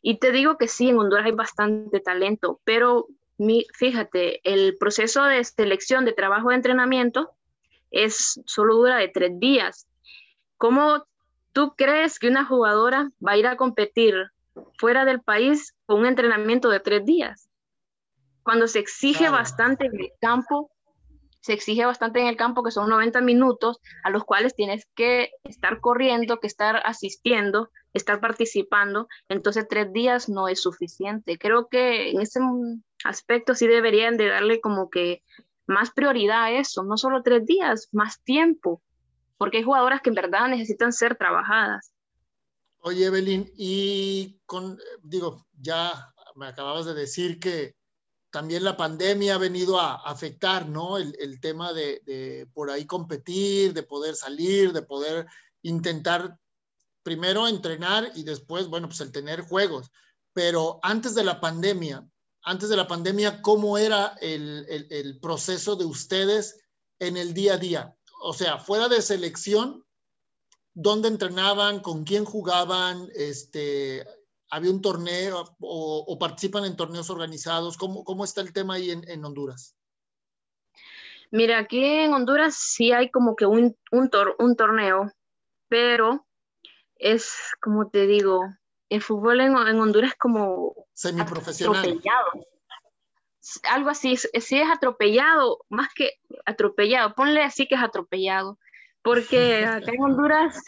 Y 0.00 0.20
te 0.20 0.30
digo 0.30 0.58
que 0.58 0.68
sí, 0.68 0.90
en 0.90 0.98
Honduras 0.98 1.26
hay 1.26 1.32
bastante 1.32 1.98
talento, 1.98 2.60
pero 2.62 3.08
fíjate, 3.74 4.40
el 4.44 4.76
proceso 4.78 5.24
de 5.24 5.42
selección 5.44 6.04
de 6.04 6.12
trabajo 6.12 6.50
de 6.50 6.56
entrenamiento 6.56 7.32
es 7.90 8.40
solo 8.46 8.76
dura 8.76 8.96
de 8.96 9.08
tres 9.08 9.32
días. 9.38 9.86
¿Cómo 10.56 11.06
tú 11.52 11.74
crees 11.76 12.18
que 12.18 12.28
una 12.28 12.44
jugadora 12.44 13.10
va 13.26 13.32
a 13.32 13.36
ir 13.36 13.46
a 13.46 13.56
competir 13.56 14.14
fuera 14.78 15.04
del 15.04 15.20
país 15.20 15.74
con 15.86 16.00
un 16.00 16.06
entrenamiento 16.06 16.70
de 16.70 16.80
tres 16.80 17.04
días? 17.04 17.48
Cuando 18.42 18.68
se 18.68 18.78
exige 18.78 19.28
bastante 19.28 19.86
en 19.86 20.00
el 20.00 20.12
campo, 20.20 20.70
se 21.46 21.52
exige 21.52 21.86
bastante 21.86 22.18
en 22.18 22.26
el 22.26 22.36
campo, 22.36 22.64
que 22.64 22.72
son 22.72 22.90
90 22.90 23.20
minutos, 23.20 23.78
a 24.02 24.10
los 24.10 24.24
cuales 24.24 24.56
tienes 24.56 24.84
que 24.96 25.30
estar 25.44 25.80
corriendo, 25.80 26.40
que 26.40 26.48
estar 26.48 26.82
asistiendo, 26.84 27.70
estar 27.92 28.20
participando. 28.20 29.06
Entonces, 29.28 29.68
tres 29.68 29.92
días 29.92 30.28
no 30.28 30.48
es 30.48 30.60
suficiente. 30.60 31.38
Creo 31.38 31.68
que 31.68 32.10
en 32.10 32.20
ese 32.20 32.40
aspectos 33.04 33.58
sí 33.58 33.68
deberían 33.68 34.16
de 34.16 34.26
darle 34.26 34.60
como 34.60 34.90
que 34.90 35.22
más 35.68 35.92
prioridad 35.92 36.42
a 36.42 36.50
eso, 36.50 36.82
no 36.82 36.96
solo 36.96 37.22
tres 37.22 37.46
días, 37.46 37.90
más 37.92 38.20
tiempo, 38.24 38.82
porque 39.38 39.58
hay 39.58 39.62
jugadoras 39.62 40.02
que 40.02 40.10
en 40.10 40.16
verdad 40.16 40.48
necesitan 40.48 40.92
ser 40.92 41.14
trabajadas. 41.14 41.92
Oye, 42.80 43.04
Evelyn, 43.04 43.48
y 43.56 44.40
con, 44.46 44.80
digo, 45.00 45.46
ya 45.60 45.92
me 46.34 46.48
acababas 46.48 46.86
de 46.86 46.94
decir 46.94 47.38
que 47.38 47.76
también 48.36 48.64
la 48.64 48.76
pandemia 48.76 49.36
ha 49.36 49.38
venido 49.38 49.80
a 49.80 49.94
afectar, 49.94 50.68
¿no? 50.68 50.98
El, 50.98 51.16
el 51.18 51.40
tema 51.40 51.72
de, 51.72 52.46
por 52.52 52.70
ahí 52.70 52.84
competir, 52.84 53.72
de 53.72 53.82
poder 53.82 54.14
salir, 54.14 54.74
de 54.74 54.82
poder 54.82 55.24
intentar 55.62 56.38
primero 57.02 57.48
entrenar 57.48 58.12
y 58.14 58.24
después, 58.24 58.68
bueno, 58.68 58.88
pues 58.88 59.00
el 59.00 59.10
tener 59.10 59.40
juegos. 59.40 59.90
Pero 60.34 60.80
antes 60.82 61.14
de 61.14 61.24
la 61.24 61.40
pandemia, 61.40 62.06
antes 62.42 62.68
de 62.68 62.76
la 62.76 62.86
pandemia, 62.86 63.40
cómo 63.40 63.78
era 63.78 64.18
el, 64.20 65.18
proceso 65.22 65.74
de 65.74 65.86
ustedes 65.86 66.60
en 66.98 67.16
el 67.16 67.32
día 67.32 67.54
a 67.54 67.56
día. 67.56 67.96
O 68.20 68.34
sea, 68.34 68.58
fuera 68.58 68.88
de 68.88 69.00
selección, 69.00 69.82
¿dónde 70.74 71.08
entrenaban? 71.08 71.80
¿Con 71.80 72.04
quién 72.04 72.26
jugaban? 72.26 73.08
Este, 73.14 74.06
¿Había 74.50 74.70
un 74.70 74.80
torneo 74.80 75.44
o, 75.60 76.18
participan 76.18 76.64
en 76.64 76.76
torneos 76.76 77.10
organizados? 77.10 77.76
¿Cómo, 77.76 78.04
cómo 78.04 78.24
está 78.24 78.40
el 78.40 78.52
tema 78.52 78.74
ahí 78.74 78.90
en, 78.90 79.24
Honduras? 79.24 79.76
Mira, 81.30 81.58
aquí 81.58 81.84
en 81.84 82.12
Honduras 82.12 82.54
sí 82.56 82.92
hay 82.92 83.10
como 83.10 83.34
que 83.34 83.46
un, 83.46 83.76
un, 83.90 84.10
un 84.38 84.56
torneo, 84.56 85.10
pero 85.68 86.26
es, 86.94 87.32
como 87.60 87.88
te 87.90 88.06
digo, 88.06 88.42
el 88.88 89.02
fútbol 89.02 89.40
en, 89.40 89.54
Honduras 89.54 90.12
es 90.12 90.18
como 90.18 90.74
semiprofesional. 90.94 91.78
Atropellado. 91.78 92.26
Algo 93.70 93.90
así, 93.90 94.16
si 94.16 94.58
es 94.58 94.70
atropellado, 94.70 95.64
más 95.68 95.88
que 95.94 96.12
atropellado, 96.44 97.14
ponle 97.14 97.42
así 97.42 97.68
que 97.68 97.76
es 97.76 97.82
atropellado, 97.82 98.58
porque 99.02 99.64
acá 99.66 99.92
en 99.92 100.02
Honduras, 100.02 100.60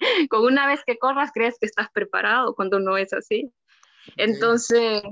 con 0.30 0.44
una 0.44 0.66
vez 0.66 0.80
que 0.86 0.98
corras, 0.98 1.30
crees 1.32 1.58
que 1.58 1.66
estás 1.66 1.88
preparado 1.92 2.54
cuando 2.54 2.80
no 2.80 2.96
es 2.96 3.12
así. 3.12 3.50
Entonces, 4.16 5.02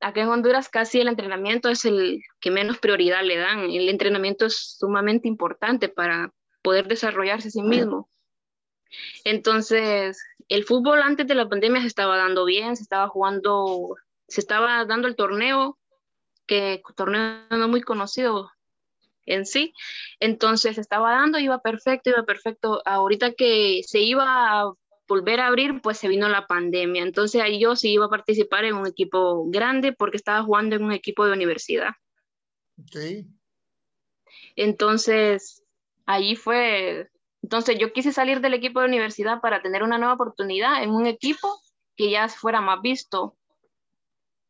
acá 0.00 0.22
en 0.22 0.28
Honduras 0.28 0.68
casi 0.68 1.00
el 1.00 1.08
entrenamiento 1.08 1.68
es 1.68 1.84
el 1.84 2.22
que 2.40 2.50
menos 2.50 2.78
prioridad 2.78 3.22
le 3.22 3.36
dan. 3.36 3.70
El 3.70 3.88
entrenamiento 3.88 4.46
es 4.46 4.76
sumamente 4.78 5.28
importante 5.28 5.88
para 5.88 6.32
poder 6.62 6.88
desarrollarse 6.88 7.48
a 7.48 7.52
sí 7.52 7.62
mismo. 7.62 8.08
Entonces, 9.24 10.22
el 10.48 10.64
fútbol 10.64 11.00
antes 11.02 11.26
de 11.26 11.34
la 11.34 11.48
pandemia 11.48 11.80
se 11.80 11.86
estaba 11.86 12.16
dando 12.16 12.44
bien, 12.44 12.76
se 12.76 12.82
estaba 12.82 13.08
jugando, 13.08 13.96
se 14.28 14.40
estaba 14.40 14.84
dando 14.84 15.08
el 15.08 15.16
torneo, 15.16 15.78
que 16.46 16.82
torneo 16.96 17.46
no 17.50 17.68
muy 17.68 17.80
conocido 17.80 18.50
en 19.26 19.46
sí. 19.46 19.72
Entonces, 20.20 20.78
estaba 20.78 21.12
dando, 21.12 21.38
iba 21.38 21.60
perfecto, 21.60 22.10
iba 22.10 22.24
perfecto. 22.24 22.82
Ahorita 22.84 23.32
que 23.32 23.82
se 23.86 24.00
iba 24.00 24.24
a 24.60 24.72
volver 25.08 25.40
a 25.40 25.48
abrir, 25.48 25.80
pues 25.82 25.98
se 25.98 26.08
vino 26.08 26.28
la 26.28 26.46
pandemia. 26.46 27.02
Entonces, 27.02 27.40
ahí 27.40 27.60
yo 27.60 27.76
sí 27.76 27.92
iba 27.92 28.06
a 28.06 28.10
participar 28.10 28.64
en 28.64 28.74
un 28.74 28.86
equipo 28.86 29.44
grande 29.48 29.92
porque 29.92 30.16
estaba 30.16 30.42
jugando 30.42 30.76
en 30.76 30.84
un 30.84 30.92
equipo 30.92 31.26
de 31.26 31.32
universidad. 31.32 31.90
Ok. 32.78 33.26
Entonces, 34.56 35.62
ahí 36.06 36.36
fue 36.36 37.08
entonces 37.42 37.76
yo 37.78 37.92
quise 37.92 38.12
salir 38.12 38.40
del 38.40 38.54
equipo 38.54 38.80
de 38.80 38.86
universidad 38.86 39.40
para 39.40 39.62
tener 39.62 39.82
una 39.82 39.98
nueva 39.98 40.14
oportunidad 40.14 40.82
en 40.82 40.90
un 40.90 41.06
equipo 41.06 41.60
que 41.96 42.10
ya 42.10 42.28
fuera 42.28 42.60
más 42.60 42.80
visto 42.80 43.36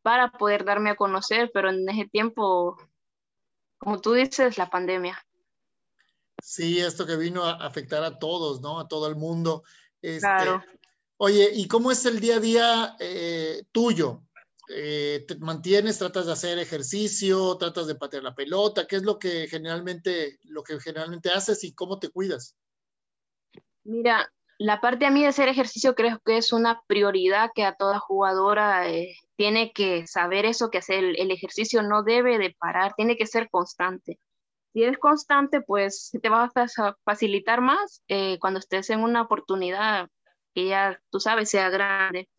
para 0.03 0.31
poder 0.31 0.63
darme 0.63 0.91
a 0.91 0.95
conocer, 0.95 1.49
pero 1.53 1.69
en 1.69 1.87
ese 1.89 2.07
tiempo, 2.07 2.77
como 3.83 3.99
tú 3.99 4.13
dices, 4.13 4.57
la 4.57 4.69
pandemia. 4.69 5.17
Sí, 6.41 6.79
esto 6.79 7.05
que 7.05 7.15
vino 7.15 7.43
a 7.43 7.65
afectar 7.65 8.03
a 8.03 8.17
todos, 8.17 8.61
¿no? 8.61 8.79
A 8.79 8.87
todo 8.87 9.07
el 9.07 9.15
mundo. 9.15 9.63
Este, 10.01 10.21
claro. 10.21 10.63
Oye, 11.17 11.51
¿y 11.53 11.67
cómo 11.67 11.91
es 11.91 12.05
el 12.05 12.19
día 12.19 12.37
a 12.37 12.39
día 12.39 12.95
eh, 12.99 13.63
tuyo? 13.71 14.23
Eh, 14.69 15.25
¿Te 15.27 15.35
mantienes, 15.37 15.99
tratas 15.99 16.25
de 16.25 16.31
hacer 16.31 16.57
ejercicio, 16.59 17.57
tratas 17.57 17.87
de 17.87 17.95
patear 17.95 18.23
la 18.23 18.35
pelota? 18.35 18.87
¿Qué 18.87 18.97
es 18.97 19.03
lo 19.03 19.19
que 19.19 19.47
generalmente, 19.47 20.39
lo 20.43 20.63
que 20.63 20.79
generalmente 20.79 21.29
haces 21.29 21.63
y 21.63 21.73
cómo 21.73 21.99
te 21.99 22.09
cuidas? 22.09 22.55
Mira, 23.83 24.31
la 24.63 24.79
parte 24.79 25.05
a 25.05 25.11
mí 25.11 25.21
de 25.21 25.27
hacer 25.27 25.49
ejercicio 25.49 25.93
creo 25.93 26.21
que 26.25 26.37
es 26.37 26.53
una 26.53 26.81
prioridad 26.87 27.49
que 27.53 27.65
a 27.65 27.75
toda 27.75 27.99
jugadora 27.99 28.89
eh, 28.89 29.13
tiene 29.35 29.73
que 29.73 30.07
saber 30.07 30.45
eso, 30.45 30.69
que 30.69 30.77
hacer 30.77 31.03
el, 31.03 31.31
ejercicio 31.31 31.83
no 31.83 32.01
debe 32.01 32.37
de 32.37 32.55
parar, 32.57 32.93
tiene 32.95 33.17
que 33.17 33.27
ser 33.27 33.49
constante. 33.49 34.19
Si 34.71 34.81
eres 34.81 34.97
constante, 34.97 35.59
pues 35.59 36.11
te 36.21 36.29
va 36.29 36.45
a 36.45 36.95
facilitar 37.03 37.59
más 37.59 38.03
cuando 38.39 38.59
estés 38.59 38.89
en 38.89 39.01
una 39.01 39.23
oportunidad 39.23 40.07
que 40.55 40.67
ya, 40.67 40.97
tú 41.11 41.19
sabes, 41.19 41.49
sea 41.49 41.69
grande. 41.69 42.29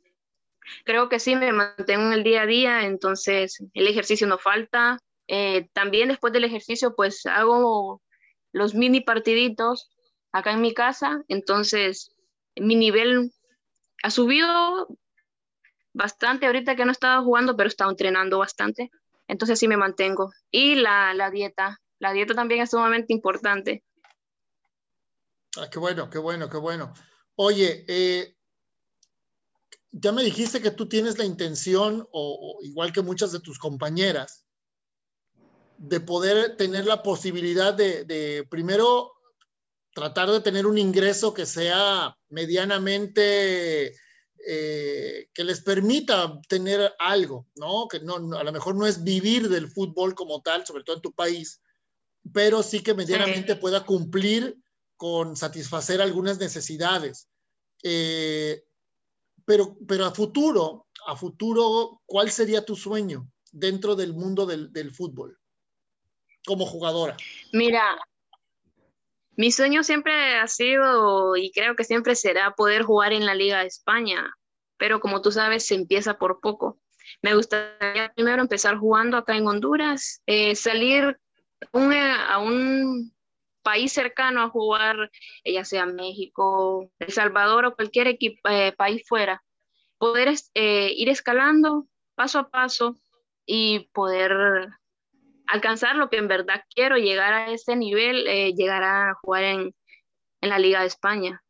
Creo 0.84 1.10
que 1.10 1.20
sí, 1.20 1.36
me 1.36 1.52
mantengo 1.52 2.06
en 2.06 2.12
el 2.14 2.24
día 2.24 2.42
a 2.42 2.46
día, 2.46 2.86
entonces 2.86 3.62
el 3.74 3.86
ejercicio 3.86 4.26
no 4.26 4.38
falta. 4.38 4.98
Eh, 5.28 5.68
también 5.74 6.08
después 6.08 6.32
del 6.32 6.44
ejercicio, 6.44 6.94
pues 6.96 7.26
hago 7.26 8.00
los 8.52 8.74
mini 8.74 9.02
partiditos 9.02 9.90
acá 10.32 10.52
en 10.52 10.62
mi 10.62 10.74
casa, 10.74 11.22
entonces 11.28 12.13
mi 12.56 12.76
nivel 12.76 13.32
ha 14.02 14.10
subido 14.10 14.88
bastante 15.92 16.46
ahorita 16.46 16.76
que 16.76 16.84
no 16.84 16.90
he 16.90 16.92
estado 16.92 17.24
jugando, 17.24 17.56
pero 17.56 17.68
he 17.68 17.68
estado 17.68 17.90
entrenando 17.90 18.38
bastante, 18.38 18.90
entonces 19.28 19.58
sí 19.58 19.68
me 19.68 19.76
mantengo. 19.76 20.32
Y 20.50 20.74
la, 20.74 21.14
la 21.14 21.30
dieta, 21.30 21.80
la 21.98 22.12
dieta 22.12 22.34
también 22.34 22.62
es 22.62 22.70
sumamente 22.70 23.12
importante. 23.12 23.84
Ah, 25.56 25.68
qué 25.70 25.78
bueno, 25.78 26.10
qué 26.10 26.18
bueno, 26.18 26.48
qué 26.48 26.56
bueno. 26.56 26.92
Oye, 27.36 27.84
eh, 27.88 28.36
ya 29.96 30.10
me 30.12 30.24
dijiste 30.24 30.60
que 30.60 30.72
tú 30.72 30.88
tienes 30.88 31.18
la 31.18 31.24
intención, 31.24 32.06
o, 32.10 32.58
igual 32.62 32.92
que 32.92 33.02
muchas 33.02 33.30
de 33.30 33.40
tus 33.40 33.58
compañeras, 33.58 34.44
de 35.78 36.00
poder 36.00 36.56
tener 36.56 36.86
la 36.86 37.02
posibilidad 37.02 37.74
de, 37.74 38.46
primero 38.50 39.12
tratar 39.94 40.30
de 40.30 40.40
tener 40.40 40.66
un 40.66 40.76
ingreso 40.76 41.32
que 41.32 41.46
sea 41.46 42.18
medianamente 42.28 43.94
eh, 44.46 45.28
que 45.32 45.44
les 45.44 45.60
permita 45.62 46.38
tener 46.48 46.92
algo, 46.98 47.46
¿no? 47.54 47.88
Que 47.88 48.00
no, 48.00 48.16
a 48.36 48.44
lo 48.44 48.52
mejor 48.52 48.74
no 48.74 48.86
es 48.86 49.02
vivir 49.02 49.48
del 49.48 49.68
fútbol 49.68 50.14
como 50.14 50.42
tal, 50.42 50.66
sobre 50.66 50.82
todo 50.82 50.96
en 50.96 51.02
tu 51.02 51.12
país, 51.12 51.62
pero 52.32 52.62
sí 52.62 52.82
que 52.82 52.92
medianamente 52.92 53.56
pueda 53.56 53.86
cumplir 53.86 54.58
con 54.96 55.36
satisfacer 55.36 56.02
algunas 56.02 56.38
necesidades. 56.38 57.28
Eh, 57.82 58.64
pero, 59.46 59.78
pero 59.86 60.06
a 60.06 60.10
futuro, 60.10 60.88
a 61.06 61.16
futuro, 61.16 62.02
¿cuál 62.04 62.30
sería 62.30 62.64
tu 62.64 62.74
sueño 62.74 63.30
dentro 63.52 63.94
del 63.94 64.12
mundo 64.12 64.44
del, 64.44 64.72
del 64.72 64.92
fútbol 64.92 65.38
como 66.44 66.66
jugadora? 66.66 67.16
Mira, 67.52 67.96
mi 69.36 69.52
sueño 69.52 69.82
siempre 69.82 70.36
ha 70.36 70.46
sido 70.46 71.36
y 71.36 71.50
creo 71.52 71.76
que 71.76 71.84
siempre 71.84 72.14
será 72.14 72.52
poder 72.52 72.82
jugar 72.82 73.12
en 73.12 73.26
la 73.26 73.34
Liga 73.34 73.60
de 73.60 73.66
España, 73.66 74.32
pero 74.76 75.00
como 75.00 75.22
tú 75.22 75.32
sabes, 75.32 75.66
se 75.66 75.74
empieza 75.74 76.18
por 76.18 76.40
poco. 76.40 76.78
Me 77.22 77.34
gustaría 77.34 78.12
primero 78.14 78.42
empezar 78.42 78.76
jugando 78.78 79.16
acá 79.16 79.36
en 79.36 79.46
Honduras, 79.46 80.22
eh, 80.26 80.54
salir 80.54 81.18
a 81.72 82.38
un 82.38 83.12
país 83.62 83.92
cercano 83.92 84.42
a 84.42 84.50
jugar, 84.50 85.10
ya 85.44 85.64
sea 85.64 85.86
México, 85.86 86.90
El 86.98 87.12
Salvador 87.12 87.64
o 87.64 87.74
cualquier 87.74 88.08
equipo, 88.08 88.48
eh, 88.48 88.72
país 88.76 89.02
fuera, 89.08 89.42
poder 89.98 90.34
eh, 90.54 90.92
ir 90.94 91.08
escalando 91.08 91.86
paso 92.14 92.38
a 92.38 92.48
paso 92.50 92.96
y 93.46 93.88
poder 93.92 94.68
alcanzar 95.46 95.96
lo 95.96 96.08
que 96.08 96.16
en 96.16 96.28
verdad 96.28 96.62
quiero, 96.74 96.96
llegar 96.96 97.32
a 97.32 97.50
ese 97.50 97.76
nivel, 97.76 98.26
eh, 98.26 98.52
llegar 98.54 98.82
a 98.82 99.14
jugar 99.22 99.44
en, 99.44 99.74
la 100.40 100.58
Liga 100.58 100.82
de 100.82 100.88
España. 100.88 101.42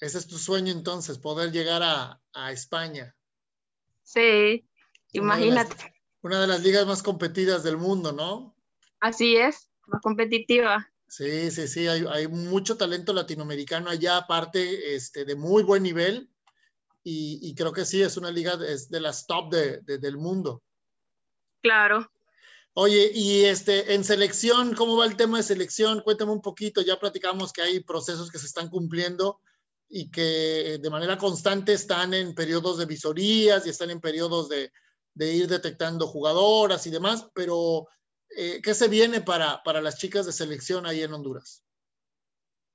Ese 0.00 0.18
es 0.18 0.26
tu 0.26 0.36
sueño 0.36 0.70
entonces, 0.70 1.18
poder 1.18 1.50
llegar 1.50 1.82
a, 1.82 2.20
España. 2.52 3.16
Sí, 4.02 4.68
imagínate. 5.12 5.94
una 6.22 6.40
de 6.40 6.46
las 6.46 6.62
ligas 6.62 6.86
más 6.86 7.02
competidas 7.02 7.64
del 7.64 7.78
mundo, 7.78 8.12
¿no? 8.12 8.54
Así 9.00 9.36
es 9.36 9.70
más 9.86 10.00
competitiva. 10.02 10.88
Sí, 11.08 11.50
sí, 11.50 11.66
sí, 11.66 11.88
hay, 11.88 12.28
mucho 12.28 12.76
talento 12.76 13.12
latinoamericano 13.12 13.90
allá, 13.90 14.18
aparte 14.18 14.94
este, 14.94 15.24
de 15.24 15.34
muy 15.34 15.62
buen 15.62 15.82
nivel, 15.82 16.30
y, 17.02 17.54
creo 17.54 17.72
que 17.72 17.86
sí, 17.86 18.02
es 18.02 18.18
una 18.18 18.30
liga 18.30 18.58
de, 18.58 18.76
de 18.90 19.00
las 19.00 19.26
top 19.26 19.50
del 19.50 20.18
mundo. 20.18 20.62
Claro. 21.68 22.10
Oye, 22.72 23.10
y 23.12 23.44
este, 23.44 23.92
en 23.92 24.02
selección, 24.02 24.74
¿cómo 24.74 24.96
va 24.96 25.04
el 25.04 25.18
tema 25.18 25.36
de 25.36 25.42
selección? 25.42 26.00
Cuéntame 26.00 26.32
un 26.32 26.40
poquito, 26.40 26.80
ya 26.80 26.98
platicamos 26.98 27.52
que 27.52 27.60
hay 27.60 27.80
procesos 27.80 28.30
que 28.30 28.38
se 28.38 28.46
están 28.46 28.70
cumpliendo 28.70 29.42
y 29.86 30.10
que 30.10 30.78
de 30.80 30.90
manera 30.90 31.18
constante 31.18 31.74
están 31.74 32.14
en 32.14 32.34
periodos 32.34 32.78
de 32.78 32.86
visorías 32.86 33.66
y 33.66 33.68
están 33.68 33.90
en 33.90 34.00
periodos 34.00 34.48
de, 34.48 34.72
de 35.12 35.32
ir 35.34 35.46
detectando 35.46 36.06
jugadoras 36.06 36.86
y 36.86 36.90
demás, 36.90 37.28
pero 37.34 37.86
eh, 38.34 38.62
¿qué 38.62 38.72
se 38.72 38.88
viene 38.88 39.20
para, 39.20 39.62
para 39.62 39.82
las 39.82 39.98
chicas 39.98 40.24
de 40.24 40.32
selección 40.32 40.86
ahí 40.86 41.02
en 41.02 41.12
Honduras? 41.12 41.62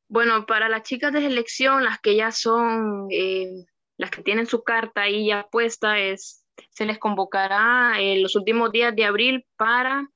Bueno, 0.08 0.46
para 0.46 0.70
las 0.70 0.84
chicas 0.84 1.14
de 1.14 1.22
selección, 1.22 1.84
las 1.84 2.00
que 2.00 2.16
ya 2.16 2.32
son, 2.32 3.08
eh, 3.10 3.66
las 3.98 4.12
que 4.12 4.22
tienen 4.22 4.46
su 4.46 4.62
carta 4.64 5.02
ahí 5.02 5.30
ya 5.30 5.48
puesta, 5.52 5.98
es, 5.98 6.43
se 6.70 6.86
les 6.86 7.00
convocará 7.00 7.94
en 8.00 8.22
los 8.22 8.36
últimos 8.36 8.72
días 8.72 8.96
de 8.96 9.06
abril 9.06 9.46
para 9.58 10.08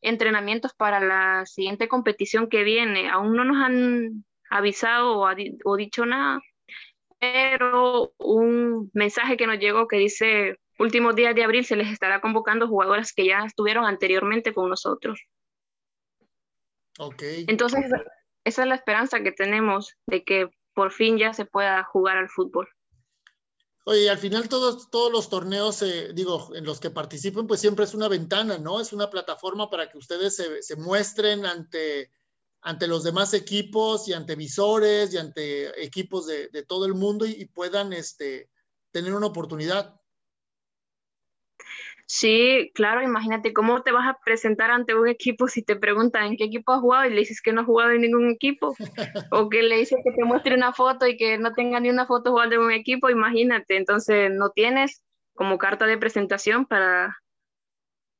entrenamientos 0.00 0.72
para 0.74 1.00
la 1.00 1.46
siguiente 1.46 1.88
competición 1.88 2.48
que 2.48 2.64
viene. 2.64 3.08
Aún 3.08 3.34
no 3.34 3.44
nos 3.44 3.56
han 3.58 4.24
avisado 4.50 5.18
o, 5.18 5.28
o 5.64 5.76
dicho 5.76 6.06
nada, 6.06 6.40
pero 7.18 8.12
un 8.18 8.90
mensaje 8.94 9.36
que 9.36 9.46
nos 9.46 9.58
llegó 9.58 9.88
que 9.88 9.96
dice 9.96 10.56
últimos 10.78 11.16
días 11.16 11.34
de 11.34 11.44
abril 11.44 11.64
se 11.64 11.76
les 11.76 11.88
estará 11.88 12.20
convocando 12.20 12.68
jugadoras 12.68 13.12
que 13.12 13.26
ya 13.26 13.40
estuvieron 13.44 13.84
anteriormente 13.84 14.52
con 14.52 14.68
nosotros. 14.68 15.24
Ok. 16.98 17.22
Entonces, 17.48 17.84
esa 18.44 18.62
es 18.62 18.68
la 18.68 18.74
esperanza 18.74 19.22
que 19.22 19.32
tenemos 19.32 19.96
de 20.06 20.24
que 20.24 20.50
por 20.74 20.92
fin 20.92 21.18
ya 21.18 21.32
se 21.32 21.46
pueda 21.46 21.82
jugar 21.84 22.16
al 22.16 22.28
fútbol. 22.28 22.68
Oye, 23.88 24.10
al 24.10 24.18
final 24.18 24.48
todos, 24.48 24.90
todos 24.90 25.12
los 25.12 25.28
torneos, 25.28 25.80
eh, 25.82 26.10
digo, 26.12 26.50
en 26.56 26.64
los 26.64 26.80
que 26.80 26.90
participen, 26.90 27.46
pues 27.46 27.60
siempre 27.60 27.84
es 27.84 27.94
una 27.94 28.08
ventana, 28.08 28.58
¿no? 28.58 28.80
Es 28.80 28.92
una 28.92 29.08
plataforma 29.08 29.70
para 29.70 29.88
que 29.88 29.96
ustedes 29.96 30.34
se, 30.34 30.60
se 30.60 30.74
muestren 30.74 31.46
ante, 31.46 32.10
ante 32.62 32.88
los 32.88 33.04
demás 33.04 33.32
equipos 33.32 34.08
y 34.08 34.12
ante 34.12 34.34
visores 34.34 35.14
y 35.14 35.18
ante 35.18 35.84
equipos 35.84 36.26
de, 36.26 36.48
de 36.48 36.64
todo 36.64 36.84
el 36.84 36.94
mundo 36.94 37.26
y, 37.26 37.34
y, 37.40 37.44
puedan 37.44 37.92
este, 37.92 38.50
tener 38.90 39.14
una 39.14 39.28
oportunidad. 39.28 39.94
Sí, 42.08 42.70
claro, 42.72 43.02
imagínate 43.02 43.52
cómo 43.52 43.82
te 43.82 43.90
vas 43.90 44.06
a 44.06 44.16
presentar 44.24 44.70
ante 44.70 44.94
un 44.94 45.08
equipo 45.08 45.48
si 45.48 45.64
te 45.64 45.74
preguntan 45.74 46.22
en 46.24 46.36
qué 46.36 46.44
equipo 46.44 46.72
has 46.72 46.80
jugado 46.80 47.04
y 47.04 47.10
le 47.10 47.18
dices 47.18 47.42
que 47.42 47.52
no 47.52 47.62
has 47.62 47.66
jugado 47.66 47.90
en 47.90 48.02
ningún 48.02 48.30
equipo, 48.30 48.76
o 49.32 49.48
que 49.48 49.64
le 49.64 49.78
dices 49.78 49.98
que 50.04 50.12
te 50.12 50.24
muestre 50.24 50.54
una 50.54 50.72
foto 50.72 51.08
y 51.08 51.16
que 51.16 51.36
no 51.36 51.52
tenga 51.54 51.80
ni 51.80 51.90
una 51.90 52.06
foto 52.06 52.30
jugando 52.30 52.54
en 52.54 52.60
un 52.62 52.72
equipo, 52.72 53.10
imagínate, 53.10 53.76
entonces 53.76 54.30
no 54.32 54.50
tienes 54.50 55.02
como 55.34 55.58
carta 55.58 55.86
de 55.86 55.98
presentación 55.98 56.66
para, 56.66 57.16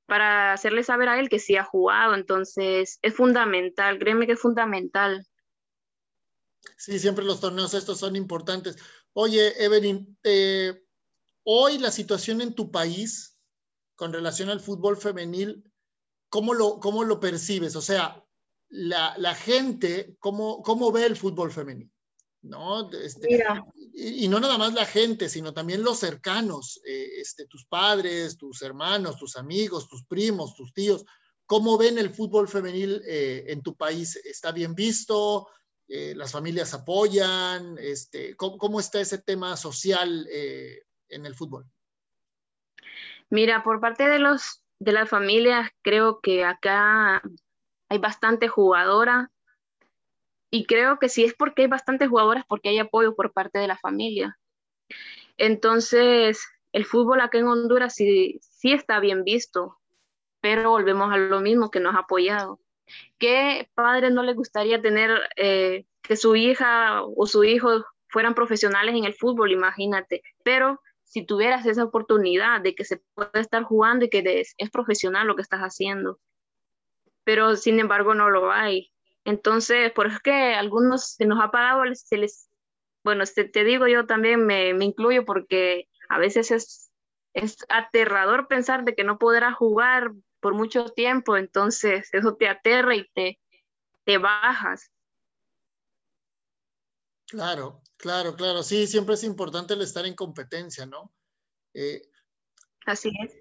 para 0.07 0.53
hacerle 0.53 0.83
saber 0.83 1.09
a 1.09 1.21
él 1.21 1.29
que 1.29 1.39
sí 1.39 1.57
ha 1.57 1.63
jugado, 1.63 2.15
entonces 2.15 2.99
es 3.03 3.15
fundamental, 3.15 4.01
créeme 4.01 4.27
que 4.27 4.33
es 4.33 4.41
fundamental. 4.41 5.25
Sí, 6.77 6.99
siempre 6.99 7.25
los 7.25 7.41
torneos 7.41 7.73
estos 7.75 8.01
son 8.01 8.17
importantes. 8.17 8.77
Oye, 9.13 9.65
Evelyn, 9.65 10.19
eh, 10.25 10.83
hoy 11.45 11.79
la 11.79 11.93
situación 11.93 12.41
en 12.41 12.55
tu 12.55 12.73
país, 12.73 13.36
con 13.97 14.13
relación 14.13 14.49
al 14.51 14.61
fútbol 14.61 14.97
femenil, 14.97 15.65
¿cómo 16.29 16.55
lo, 16.55 16.79
cómo 16.79 17.05
lo 17.05 17.19
percibes? 17.19 17.75
O 17.77 17.83
sea, 17.83 18.25
la, 18.69 19.17
la 19.19 19.35
gente, 19.35 20.17
¿cómo, 20.21 20.63
¿cómo 20.63 20.93
ve 20.93 21.07
el 21.07 21.17
fútbol 21.17 21.51
femenil? 21.51 21.91
¿no? 22.43 22.91
Este, 22.93 23.45
y, 23.93 24.25
y, 24.25 24.29
no 24.29 24.39
nada 24.39 24.57
más 24.57 24.73
la 24.73 24.87
gente, 24.87 25.29
sino 25.29 25.53
también 25.53 25.83
los 25.83 25.99
cercanos, 25.99 26.81
eh, 26.87 27.09
este, 27.21 27.47
tus 27.47 27.67
padres, 27.67 28.37
tus 28.37 28.63
hermanos, 28.63 29.17
tus 29.17 29.37
amigos, 29.37 29.89
tus 29.89 30.05
primos, 30.05 30.55
tus 30.55 30.73
tíos. 30.73 31.05
¿Cómo 31.45 31.77
ven 31.77 31.99
el 31.99 32.11
fútbol 32.11 32.49
femenil 32.49 33.03
eh, 33.05 33.47
en 33.49 33.63
tu 33.63 33.75
país? 33.75 34.15
¿Está 34.25 34.53
bien 34.53 34.75
visto? 34.77 35.49
eh, 35.89 36.15
las 36.17 36.33
familias 36.33 36.75
apoyan, 36.75 37.77
este, 37.79 38.35
¿cómo, 38.37 38.81
está 38.81 39.01
ese 39.01 39.19
tema 39.19 39.57
social 39.57 40.27
eh, 40.31 40.83
en 41.09 41.27
el 41.27 41.35
fútbol? 41.35 41.71
Mira, 43.31 43.63
por 43.63 43.81
parte 43.81 44.09
de 44.09 44.19
los 44.19 44.63
de 44.79 44.93
las 44.93 45.09
familias, 45.09 45.71
creo 45.83 46.21
que 46.21 46.45
acá 46.45 47.23
hay 47.89 47.99
bastante 47.99 48.49
jugadora 48.49 49.31
y 50.51 50.67
creo 50.67 50.99
que 50.99 51.09
si 51.09 51.25
es 51.25 51.35
porque 51.35 51.63
hay 51.63 51.69
bastantes 51.69 52.09
jugadoras, 52.09 52.45
porque 52.47 52.69
hay 52.69 52.79
apoyo 52.79 53.15
por 53.15 53.33
parte 53.33 53.59
de 53.59 53.69
la 53.69 53.79
familia. 53.79 54.39
Entonces, 55.39 56.47
el 56.73 56.85
fútbol 56.85 57.21
acá 57.21 57.39
en 57.39 57.49
Honduras 57.49 57.95
sí, 57.95 58.39
sí 58.43 58.73
está 58.73 59.01
bien 59.01 59.25
visto, 59.25 59.79
pero 60.41 60.71
volvemos 60.71 61.13
a 61.13 61.17
lo 61.17 61.41
mismo 61.41 61.71
que 61.71 61.81
nos 61.81 61.95
ha 61.95 62.01
apoyado. 62.01 62.61
¿Qué 63.19 63.69
padre 63.75 64.11
no 64.11 64.23
le 64.23 64.35
gustaría 64.35 64.81
tener 64.81 65.11
eh, 65.37 65.87
que 66.03 66.17
su 66.17 66.37
hija 66.37 67.03
o 67.03 67.27
su 67.27 67.45
hijo 67.45 67.85
fueran 68.09 68.35
profesionales 68.35 68.95
en 68.95 69.05
el 69.05 69.15
fútbol? 69.15 69.53
Imagínate. 69.53 70.23
Pero 70.45 70.81
si 71.07 71.25
tuvieras 71.25 71.65
esa 71.67 71.85
oportunidad 71.85 72.61
de 72.61 72.75
que 72.75 72.85
se 72.85 73.01
pueda 73.15 73.31
estar 73.35 73.63
jugando 73.63 74.05
y 74.05 74.11
que 74.11 74.23
es, 74.41 74.55
es 74.59 74.71
profesional 74.71 75.27
lo 75.27 75.37
que 75.37 75.43
estás 75.43 75.61
haciendo. 75.61 76.21
Pero 77.25 77.57
sin 77.57 77.79
embargo 77.79 78.15
no 78.15 78.29
lo 78.29 78.51
hay. 78.51 78.93
Entonces, 79.25 79.93
por 79.93 80.07
eso 80.07 80.17
es 80.17 80.23
que 80.23 80.55
algunos 80.55 81.15
se 81.15 81.25
nos 81.25 81.43
ha 81.43 81.51
pagado, 81.51 81.83
se 81.95 82.17
les, 82.17 82.51
bueno, 83.05 83.25
te, 83.25 83.45
te 83.45 83.65
digo 83.65 83.87
yo 83.87 84.07
también 84.07 84.45
me, 84.45 84.75
me, 84.75 84.85
incluyo 84.85 85.25
porque 85.25 85.89
a 86.09 86.19
veces 86.19 86.51
es, 86.51 86.93
es 87.35 87.57
aterrador 87.69 88.49
pensar 88.49 88.85
de 88.85 88.95
que 88.95 89.05
no 89.05 89.19
podrás 89.19 89.55
jugar 89.55 90.13
por 90.41 90.55
mucho 90.55 90.87
tiempo, 90.91 91.37
entonces 91.37 92.09
eso 92.13 92.37
te 92.37 92.49
aterra 92.49 92.95
y 92.95 93.09
te, 93.15 93.41
te 94.05 94.19
bajas. 94.19 94.91
Claro, 97.27 97.81
claro, 97.97 98.35
claro. 98.35 98.63
Sí, 98.63 98.87
siempre 98.87 99.15
es 99.15 99.25
importante 99.25 99.75
el 99.75 99.83
estar 99.83 100.07
en 100.07 100.15
competencia, 100.15 100.87
¿no? 100.87 101.13
Eh, 101.75 102.03
Así 102.87 103.11
es. 103.23 103.35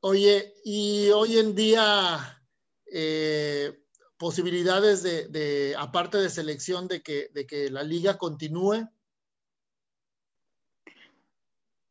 Oye, 0.00 0.54
y 0.64 1.10
hoy 1.10 1.38
en 1.38 1.54
día, 1.54 2.42
eh, 2.86 3.84
posibilidades 4.16 5.02
de, 5.02 5.28
de, 5.28 5.74
aparte 5.76 6.18
de 6.18 6.30
selección, 6.30 6.88
de 6.88 7.02
que, 7.02 7.28
de 7.34 7.46
que 7.46 7.70
la 7.70 7.82
liga 7.82 8.16
continúe. 8.16 8.88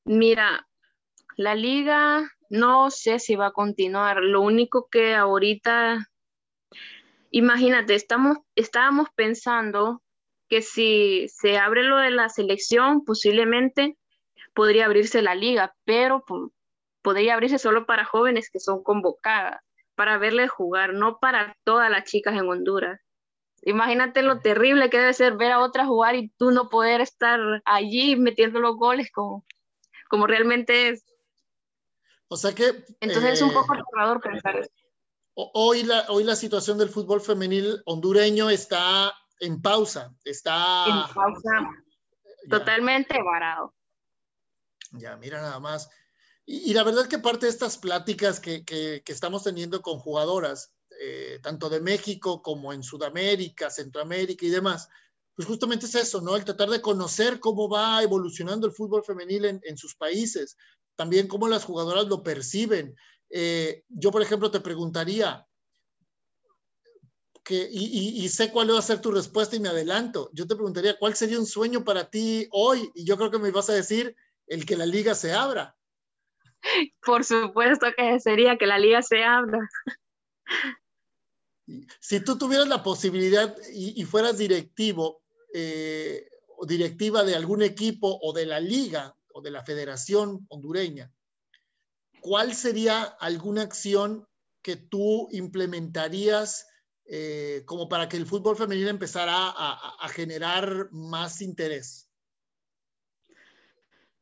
Mira, 0.06 0.67
la 1.38 1.54
liga 1.54 2.32
no 2.49 2.89
sé 2.89 3.19
si 3.19 3.36
va 3.36 3.47
a 3.47 3.52
continuar. 3.52 4.17
Lo 4.23 4.41
único 4.41 4.89
que 4.89 5.15
ahorita, 5.15 6.10
imagínate, 7.32 7.93
estamos, 7.95 8.38
estábamos 8.56 9.10
pensando 9.15 10.02
que 10.50 10.62
si 10.62 11.28
se 11.30 11.58
abre 11.58 11.84
lo 11.84 11.98
de 11.98 12.12
la 12.12 12.28
selección, 12.28 13.06
posiblemente 13.06 13.98
podría 14.54 14.86
abrirse 14.86 15.22
la 15.22 15.36
liga, 15.36 15.76
pero 15.86 16.24
podría 17.02 17.36
abrirse 17.36 17.60
solo 17.60 17.86
para 17.86 18.04
jóvenes 18.04 18.50
que 18.52 18.60
son 18.60 18.84
convocadas, 18.84 19.62
para 19.96 20.18
verles 20.18 20.50
jugar, 20.50 20.94
no 20.94 21.20
para 21.20 21.56
todas 21.64 21.90
las 21.92 22.06
chicas 22.06 22.34
en 22.34 22.50
Honduras. 22.50 23.00
Imagínate 23.64 24.24
lo 24.24 24.40
terrible 24.40 24.90
que 24.90 24.98
debe 24.98 25.14
ser 25.14 25.38
ver 25.38 25.52
a 25.52 25.60
otras 25.60 25.88
jugar 25.88 26.16
y 26.16 26.30
tú 26.38 26.52
no 26.52 26.70
poder 26.70 27.02
estar 27.02 27.40
allí 27.66 28.16
metiendo 28.16 28.60
los 28.60 28.76
goles 28.78 29.12
como, 29.12 29.46
como 30.10 30.28
realmente 30.28 30.90
es. 30.90 31.06
O 32.28 32.38
sea 32.38 32.56
que... 32.56 32.86
Entonces 33.02 33.34
es 33.34 33.42
un 33.42 33.54
poco 33.54 33.74
aterrador 33.74 34.22
pensar 34.22 34.58
eso. 34.58 34.72
Hoy 35.36 35.84
la, 35.84 36.06
hoy 36.10 36.24
la 36.24 36.36
situación 36.36 36.78
del 36.78 36.90
fútbol 36.90 37.22
femenil 37.22 37.82
hondureño 37.86 38.50
está 38.50 39.14
en 39.39 39.62
pausa, 39.62 40.13
está... 40.23 40.86
En 40.88 41.13
pausa, 41.13 41.69
totalmente 42.49 43.21
varado. 43.21 43.73
Ya, 44.91 45.17
mira 45.17 45.41
nada 45.41 45.60
más. 45.60 45.89
Y, 46.45 46.73
la 46.73 46.84
verdad 46.84 47.08
que 47.08 47.19
parte 47.19 47.45
de 47.45 47.52
estas 47.52 47.78
pláticas 47.78 48.39
que, 48.39 48.65
que, 48.65 49.04
estamos 49.06 49.43
teniendo 49.43 49.82
con 49.82 49.99
jugadoras, 49.99 50.73
eh, 50.99 51.39
tanto 51.43 51.69
de 51.69 51.80
México 51.80 52.41
como 52.41 52.73
en 52.73 52.82
Sudamérica, 52.82 53.69
Centroamérica 53.69 54.45
y 54.45 54.49
demás, 54.49 54.89
pues 55.36 55.47
justamente 55.47 55.86
es 55.86 55.95
eso, 55.95 56.21
¿no? 56.21 56.36
El 56.36 56.43
tratar 56.43 56.69
de 56.69 56.82
conocer 56.82 57.39
cómo 57.39 57.69
va 57.69 58.02
evolucionando 58.02 58.65
el 58.65 58.73
fútbol 58.73 59.04
femenil 59.04 59.45
en, 59.45 59.62
en 59.63 59.78
sus 59.78 59.95
países, 59.95 60.58
también 60.95 61.28
cómo 61.28 61.47
las 61.47 61.65
jugadoras 61.65 62.08
lo 62.08 62.23
perciben. 62.23 62.95
Eh, 63.30 63.84
yo, 63.88 64.12
por 64.12 64.21
ejemplo, 64.21 64.52
te 64.52 64.60
preguntaría, 64.60 65.47
que, 67.50 67.68
y, 67.72 68.30
sé 68.30 68.52
cuál 68.52 68.72
va 68.72 68.78
a 68.78 68.84
ser 68.84 69.02
tu 69.02 69.10
respuesta 69.10 69.56
y 69.56 69.60
me 69.60 69.70
adelanto. 69.70 70.30
Yo 70.34 70.46
te 70.46 70.54
preguntaría, 70.56 71.00
¿cuál 71.00 71.16
sería 71.16 71.40
un 71.40 71.48
sueño 71.48 71.84
para 71.84 72.08
ti 72.08 72.48
hoy? 72.52 72.92
Y 72.94 73.06
yo 73.06 73.18
creo 73.18 73.32
que 73.32 73.40
me 73.40 73.50
vas 73.50 73.72
a 73.72 73.74
decir 73.74 74.16
el 74.46 74.68
que 74.68 74.78
la 74.78 74.86
liga 74.86 75.16
se 75.16 75.34
abra. 75.34 75.76
Por 77.04 77.26
supuesto 77.26 77.88
que 77.98 78.20
sería 78.20 78.56
que 78.56 78.68
la 78.68 78.78
liga 78.78 79.02
se 79.02 79.24
abra. 79.24 79.68
Si 82.00 82.24
tú 82.24 82.38
tuvieras 82.38 82.68
la 82.68 82.84
posibilidad 82.84 83.56
y, 83.74 84.06
fueras 84.06 84.38
directivo 84.38 85.24
eh, 85.52 86.30
o 86.56 86.68
directiva 86.68 87.24
de 87.24 87.34
algún 87.34 87.64
equipo 87.64 88.20
o 88.22 88.32
de 88.32 88.46
la 88.46 88.60
liga, 88.60 89.16
de 89.42 89.50
la 89.50 89.64
Federación 89.64 90.46
Hondureña, 90.50 91.12
¿cuál 92.22 92.54
sería 92.54 93.04
alguna 93.04 93.64
acción 93.64 94.28
que 94.62 94.76
tú 94.76 95.30
implementarías 95.32 96.68
eh, 97.12 97.63
como 97.65 97.89
para 97.89 98.08
que 98.08 98.17
el 98.17 98.28
fútbol 98.28 98.56
femenino 98.56 98.88
empezara 98.88 99.34
a, 99.34 100.08
generar 100.10 100.89
más 100.91 101.41
interés? 101.41 102.08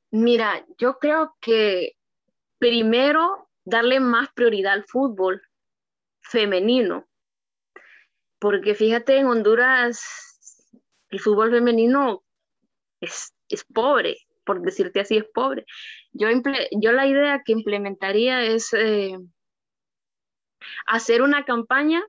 Mira, 0.10 0.66
yo 0.78 0.98
creo 0.98 1.36
que 1.42 1.98
primero 2.58 3.50
darle 3.66 4.00
más 4.00 4.30
prioridad 4.34 4.72
al 4.72 4.86
fútbol 4.86 5.42
femenino, 6.22 7.06
porque 8.40 8.74
fíjate, 8.74 9.18
en 9.18 9.26
Honduras 9.26 10.02
el 11.10 11.20
fútbol 11.20 11.52
femenino 11.52 12.24
es, 13.02 13.34
es 13.50 13.66
pobre, 13.66 14.16
por 14.46 14.62
decirte 14.62 15.02
así, 15.02 15.18
es 15.18 15.26
pobre. 15.34 15.66
Yo, 16.14 16.30
la 16.94 17.06
idea 17.06 17.42
que 17.44 17.52
implementaría 17.52 18.44
es 18.44 18.74
eh, 18.74 19.18
hacer 20.86 21.22
una 21.22 21.44
campaña 21.44 22.02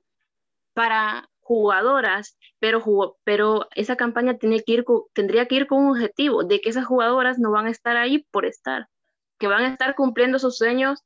para 0.73 1.29
jugadoras, 1.41 2.37
pero, 2.59 3.17
pero 3.23 3.67
esa 3.73 3.95
campaña 3.95 4.37
tiene 4.37 4.63
que 4.63 4.73
ir 4.73 4.85
tendría 5.13 5.47
que 5.47 5.55
ir 5.55 5.67
con 5.67 5.79
un 5.79 5.91
objetivo 5.91 6.43
de 6.43 6.61
que 6.61 6.69
esas 6.69 6.85
jugadoras 6.85 7.39
no 7.39 7.51
van 7.51 7.65
a 7.65 7.71
estar 7.71 7.97
ahí 7.97 8.25
por 8.31 8.45
estar, 8.45 8.87
que 9.39 9.47
van 9.47 9.63
a 9.63 9.69
estar 9.69 9.95
cumpliendo 9.95 10.37
sus 10.37 10.57
sueños, 10.57 11.03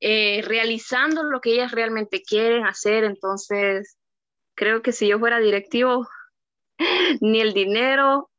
eh, 0.00 0.42
realizando 0.46 1.22
lo 1.24 1.40
que 1.40 1.52
ellas 1.52 1.72
realmente 1.72 2.22
quieren 2.22 2.64
hacer. 2.64 3.04
Entonces, 3.04 3.98
creo 4.54 4.82
que 4.82 4.92
si 4.92 5.08
yo 5.08 5.18
fuera 5.18 5.40
directivo, 5.40 6.06
ni 7.20 7.40
el 7.40 7.52
dinero, 7.52 8.30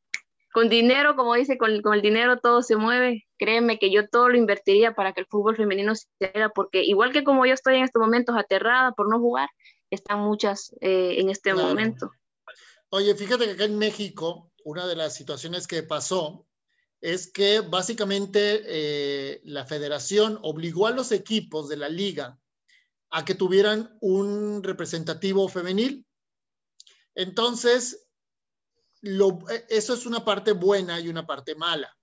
con 0.57 0.69
dinero, 0.69 1.15
como 1.15 1.35
dice, 1.35 1.55
con, 1.59 1.69
el 1.69 2.01
dinero 2.01 2.39
todo 2.39 2.63
se 2.63 2.75
mueve. 2.75 3.27
Créeme 3.37 3.77
que 3.77 3.91
yo 3.91 4.09
todo 4.09 4.27
lo 4.27 4.37
invertiría 4.37 4.95
para 4.95 5.13
que 5.13 5.21
el 5.21 5.27
fútbol 5.27 5.55
femenino 5.55 5.93
se 5.93 6.09
haga, 6.33 6.49
porque 6.49 6.83
igual 6.83 7.13
que 7.13 7.23
como 7.23 7.45
yo 7.45 7.53
estoy 7.53 7.75
en 7.75 7.83
estos 7.83 7.99
momentos 7.99 8.35
aterrada 8.35 8.91
por 8.93 9.07
no 9.07 9.19
jugar, 9.19 9.49
están 9.91 10.21
muchas 10.21 10.75
eh, 10.81 11.17
en 11.19 11.29
este 11.29 11.53
momento. 11.53 12.09
Oye, 12.89 13.13
fíjate 13.13 13.45
que 13.45 13.51
acá 13.51 13.65
en 13.65 13.77
México, 13.77 14.51
una 14.63 14.87
de 14.87 14.95
las 14.95 15.13
situaciones 15.13 15.67
que 15.67 15.83
pasó 15.83 16.47
es 17.01 17.31
que 17.31 17.59
básicamente 17.59 18.63
eh, 18.65 19.41
la 19.43 19.63
federación 19.63 20.39
obligó 20.41 20.87
a 20.87 20.91
los 20.91 21.11
equipos 21.11 21.69
de 21.69 21.77
la 21.77 21.87
liga 21.87 22.39
a 23.11 23.23
que 23.25 23.35
tuvieran 23.35 23.95
un 24.01 24.63
representativo 24.63 25.47
femenil. 25.49 26.03
Entonces, 27.13 28.06
e, 29.01 29.65
eso 29.69 29.93
es 29.93 30.05
una 30.05 30.23
parte 30.23 30.51
buena 30.51 30.99
y 30.99 31.09
una 31.09 31.25
parte 31.25 31.55
mala. 31.55 31.95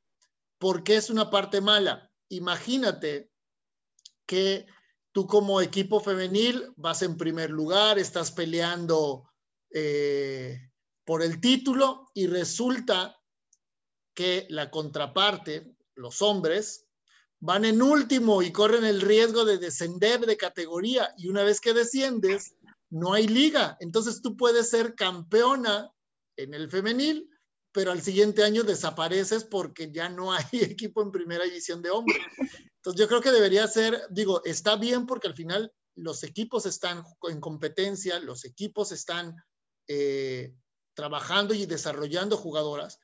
¿Por 0.59 0.85
qué 0.85 0.97
es 0.97 1.11
una 1.11 1.31
parte 1.31 1.61
mala? 1.61 2.11
Imagínate 2.29 3.31
que 4.27 4.67
tú 5.13 5.27
como 5.27 5.61
equipo 5.61 6.01
femenil 6.01 6.73
vas 6.77 7.03
en 7.03 7.17
primer 7.17 7.51
lugar, 7.51 7.99
estás 7.99 8.33
peleando 8.33 9.31
eh, 9.73 10.71
por 11.05 11.23
el 11.23 11.41
título 11.41 12.11
y 12.15 12.27
resulta 12.27 13.17
que 14.15 14.47
la 14.49 14.71
contraparte, 14.71 15.77
los 15.95 16.23
hombres, 16.23 16.87
van 17.41 17.65
en 17.65 17.83
último 17.83 18.43
y 18.43 18.53
corren 18.53 18.85
el 18.85 19.01
riesgo 19.01 19.45
de 19.45 19.59
descender 19.59 20.21
de 20.25 20.37
categoría 20.37 21.13
y 21.19 21.29
una 21.29 21.43
vez 21.43 21.61
que 21.61 21.75
desciendes, 21.75 22.57
no 22.89 23.13
hay 23.13 23.29
liga. 23.29 23.77
Entonces 23.81 24.23
tú 24.23 24.37
puedes 24.37 24.71
ser 24.71 24.95
campeona 24.95 25.93
en 26.37 26.55
el 26.55 26.71
femenil, 26.71 27.29
pero 27.73 27.91
al 27.91 28.03
siguiente 28.03 28.45
año 28.45 28.63
desapareces 28.63 29.45
porque 29.45 29.91
ya 29.91 30.09
no 30.09 30.33
hay 30.33 30.45
equipo 30.53 31.03
en 31.03 31.11
primera 31.11 31.45
división 31.45 31.83
de 31.83 31.91
hombres. 31.91 32.19
Entonces 32.39 33.01
yo 33.01 33.09
creo 33.09 33.21
que 33.21 33.33
debería 33.33 33.67
ser, 33.67 34.01
digo, 34.11 34.43
está 34.45 34.77
bien 34.77 35.07
porque 35.07 35.29
al 35.29 35.35
final 35.35 35.73
los 35.97 36.23
equipos 36.23 36.67
están 36.67 37.03
en 37.29 37.41
competencia, 37.41 38.19
los 38.19 38.45
equipos 38.45 38.93
están 38.93 39.35
eh, 39.89 40.55
trabajando 40.95 41.55
y 41.55 41.67
desarrollando 41.67 42.37
jugadoras, 42.37 42.99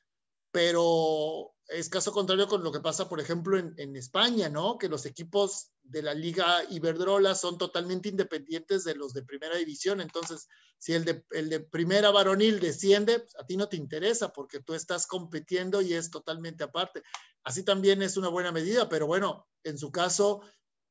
pero 0.51 1.53
es 1.71 1.89
caso 1.89 2.11
contrario 2.11 2.47
con 2.47 2.63
lo 2.63 2.71
que 2.71 2.81
pasa, 2.81 3.07
por 3.07 3.19
ejemplo, 3.19 3.57
en, 3.57 3.95
España, 3.95 4.49
¿no? 4.49 4.77
Que 4.77 4.89
los 4.89 5.05
equipos 5.05 5.71
de 5.83 6.01
la 6.01 6.13
Liga 6.13 6.63
Iberdrola 6.69 7.33
son 7.33 7.57
totalmente 7.57 8.09
independientes 8.09 8.83
de 8.83 8.95
los 8.95 9.13
de 9.13 9.23
primera 9.23 9.55
división. 9.55 10.01
Entonces, 10.01 10.49
si 10.77 10.93
el 10.93 11.05
de, 11.05 11.59
primera 11.59 12.11
varonil 12.11 12.59
desciende, 12.59 13.19
pues, 13.19 13.35
a 13.37 13.45
ti 13.45 13.55
no 13.55 13.69
te 13.69 13.77
interesa 13.77 14.33
porque 14.33 14.59
tú 14.59 14.73
estás 14.73 15.07
compitiendo 15.07 15.81
y 15.81 15.93
es 15.93 16.11
totalmente 16.11 16.63
aparte. 16.63 17.03
Así 17.43 17.63
también 17.63 18.01
es 18.01 18.17
una 18.17 18.27
buena 18.27 18.51
medida, 18.51 18.89
pero 18.89 19.07
bueno, 19.07 19.47
en 19.63 19.77
su 19.77 19.91
caso, 19.91 20.41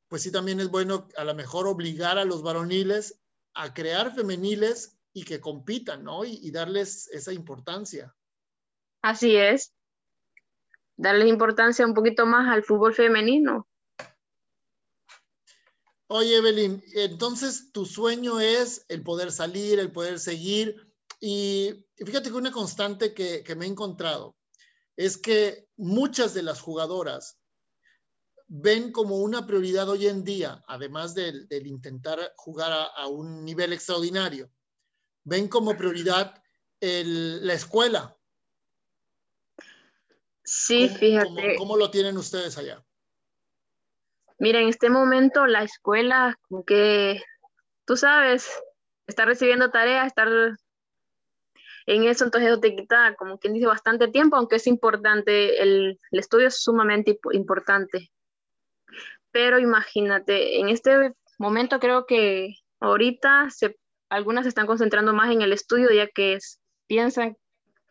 pues 0.08 0.22
sí 0.22 0.32
también 0.32 0.60
es 0.60 0.68
bueno 0.68 1.08
a 1.16 1.24
lo 1.24 1.34
mejor 1.34 1.66
obligar 1.66 2.18
a 2.18 2.24
los 2.24 2.42
varoniles 2.42 3.20
a 3.54 3.74
crear 3.74 4.14
femeniles 4.14 4.98
y 5.12 5.24
que 5.24 5.40
compitan, 5.40 6.04
¿no? 6.04 6.24
y 6.24 6.50
darles 6.50 7.08
esa 7.08 7.32
importancia. 7.32 8.14
Así 9.02 9.36
es 9.36 9.72
darle 11.00 11.28
importancia 11.28 11.86
un 11.86 11.94
poquito 11.94 12.26
más 12.26 12.48
al 12.48 12.62
fútbol 12.62 12.94
femenino. 12.94 13.66
Oye, 16.08 16.36
Evelyn, 16.36 16.82
entonces 16.94 17.72
tu 17.72 17.86
sueño 17.86 18.38
es 18.40 18.84
el 18.88 19.02
poder 19.02 19.32
salir, 19.32 19.78
el 19.78 19.92
poder 19.92 20.18
seguir. 20.18 20.76
Y 21.18 21.86
fíjate 21.96 22.28
que 22.28 22.36
una 22.36 22.52
constante 22.52 23.14
que, 23.14 23.44
me 23.56 23.64
he 23.64 23.68
encontrado 23.68 24.36
es 24.96 25.16
que 25.16 25.68
muchas 25.76 26.34
de 26.34 26.42
las 26.42 26.60
jugadoras 26.60 27.38
ven 28.48 28.92
como 28.92 29.18
una 29.18 29.46
prioridad 29.46 29.88
hoy 29.88 30.06
en 30.06 30.22
día, 30.22 30.62
además 30.66 31.14
del, 31.14 31.46
intentar 31.64 32.34
jugar 32.36 32.90
a, 32.94 33.06
un 33.06 33.44
nivel 33.44 33.72
extraordinario, 33.72 34.50
ven 35.24 35.48
como 35.48 35.76
prioridad 35.76 36.42
la 36.80 37.54
escuela, 37.54 38.19
Sí, 40.52 40.88
fíjate. 40.88 41.54
¿cómo, 41.58 41.76
lo 41.76 41.92
tienen 41.92 42.16
ustedes 42.16 42.58
allá? 42.58 42.84
Mira, 44.40 44.58
en 44.58 44.66
este 44.66 44.90
momento 44.90 45.46
la 45.46 45.62
escuela, 45.62 46.36
como 46.48 46.64
que, 46.64 47.22
tú 47.84 47.96
sabes, 47.96 48.50
está 49.06 49.26
recibiendo 49.26 49.70
tareas, 49.70 50.08
estar 50.08 50.28
en 51.86 52.02
eso, 52.02 52.24
entonces 52.24 52.50
eso 52.50 52.58
te 52.58 52.74
quita, 52.74 53.14
como 53.14 53.38
quien 53.38 53.54
dice, 53.54 53.66
bastante 53.66 54.08
tiempo, 54.08 54.34
aunque 54.34 54.56
es 54.56 54.66
importante, 54.66 55.62
el, 55.62 56.00
estudio 56.10 56.48
es 56.48 56.60
sumamente 56.60 57.20
importante. 57.30 58.10
Pero 59.30 59.60
imagínate, 59.60 60.58
en 60.58 60.68
este 60.68 61.12
momento 61.38 61.78
creo 61.78 62.06
que 62.06 62.56
ahorita 62.80 63.50
se, 63.50 63.78
algunas 64.08 64.46
se 64.46 64.48
están 64.48 64.66
concentrando 64.66 65.12
más 65.12 65.30
en 65.30 65.42
el 65.42 65.52
estudio, 65.52 65.92
ya 65.92 66.08
que 66.08 66.32
es, 66.32 66.60
piensan 66.88 67.36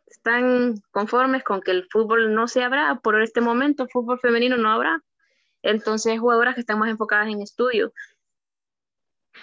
están 0.10 0.82
conformes 0.92 1.44
con 1.44 1.62
que 1.62 1.72
el 1.72 1.88
fútbol 1.90 2.34
no 2.34 2.48
se 2.48 2.64
habrá, 2.64 2.96
por 2.96 3.22
este 3.22 3.42
momento 3.42 3.88
fútbol 3.88 4.20
femenino 4.20 4.58
no 4.58 4.72
habrá. 4.72 5.04
Entonces, 5.62 6.20
jugadoras 6.20 6.56
que 6.56 6.62
están 6.62 6.80
más 6.80 6.90
enfocadas 6.90 7.28
en 7.28 7.42
estudio. 7.42 7.94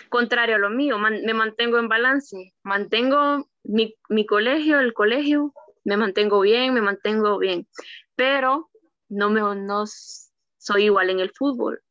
Contrario 0.09 0.57
a 0.57 0.59
lo 0.59 0.71
mío, 0.71 0.99
me 0.99 1.35
mantengo 1.35 1.79
en 1.79 1.89
balance, 1.89 2.55
mantengo 2.63 3.49
mi, 3.63 3.95
mi, 4.09 4.27
colegio, 4.27 4.79
el 4.79 4.93
colegio, 4.93 5.55
me 5.85 5.97
mantengo 5.97 6.41
bien, 6.41 6.75
me 6.75 6.83
mantengo 6.83 7.39
bien, 7.39 7.67
pero 8.15 8.71
no, 9.09 9.31
me, 9.31 9.41
no 9.41 9.85
soy 9.87 10.85
igual 10.85 11.11
en 11.11 11.21
el 11.21 11.31
fútbol. 11.31 11.83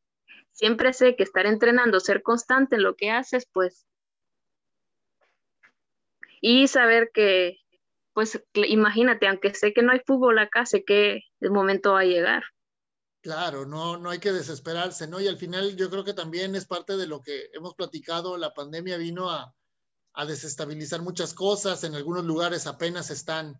Siempre 0.52 0.94
sé 0.94 1.16
que 1.16 1.24
estar 1.24 1.46
entrenando, 1.46 2.00
ser 2.00 2.22
constante 2.22 2.76
en 2.76 2.84
lo 2.84 2.96
que 2.96 3.12
haces, 3.12 3.48
pues, 3.52 3.88
y 6.42 6.68
saber 6.68 7.10
que 7.12 7.58
pues 8.16 8.42
imagínate, 8.54 9.28
aunque 9.28 9.54
sé 9.54 9.74
que 9.74 9.84
no 9.84 9.92
hay 9.92 10.00
fútbol 10.08 10.40
acá, 10.40 10.66
sé 10.66 10.86
que 10.86 11.20
el 11.42 11.52
momento 11.52 11.92
va 11.92 12.00
a 12.00 12.06
llegar. 12.06 12.44
Claro, 13.22 13.66
no, 13.66 13.98
no 13.98 14.10
hay 14.10 14.20
que 14.20 14.32
desesperarse, 14.32 15.06
¿no? 15.06 15.20
Y 15.20 15.28
al 15.28 15.36
final 15.36 15.76
yo 15.76 15.90
creo 15.90 16.06
que 16.06 16.14
también 16.14 16.56
es 16.56 16.66
parte 16.66 16.96
de 16.96 17.08
lo 17.08 17.22
que 17.22 17.50
hemos 17.52 17.76
platicado, 17.76 18.38
la 18.38 18.54
pandemia 18.54 18.96
vino 18.96 19.30
a, 19.30 19.54
desestabilizar 20.26 21.02
muchas 21.02 21.34
cosas, 21.34 21.84
en 21.84 21.94
algunos 21.94 22.24
lugares 22.24 22.68
apenas 22.68 23.12
están 23.12 23.60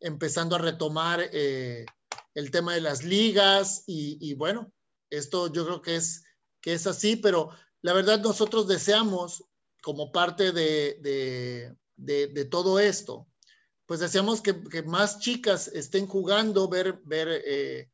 empezando 0.00 0.56
a 0.56 0.60
retomar 0.60 1.20
eh, 1.30 1.84
el 2.32 2.50
tema 2.50 2.72
de 2.72 2.80
las 2.80 3.04
ligas 3.04 3.84
y, 3.86 4.32
bueno, 4.32 4.72
esto 5.10 5.52
yo 5.52 5.66
creo 5.66 5.82
que 5.82 5.96
es, 5.96 6.24
que 6.62 6.72
es 6.72 6.86
así, 6.86 7.16
pero 7.16 7.50
la 7.82 7.92
verdad 7.92 8.18
nosotros 8.20 8.66
deseamos 8.66 9.44
como 9.82 10.10
parte 10.10 10.52
de, 10.52 11.76
de 11.98 12.44
todo 12.46 12.80
esto, 12.80 13.26
pues 13.90 13.98
deseamos 13.98 14.40
que, 14.40 14.84
más 14.84 15.18
chicas 15.18 15.66
estén 15.66 16.06
jugando, 16.06 16.68
ver, 16.68 17.00
ver 17.02 17.42
eh, 17.44 17.90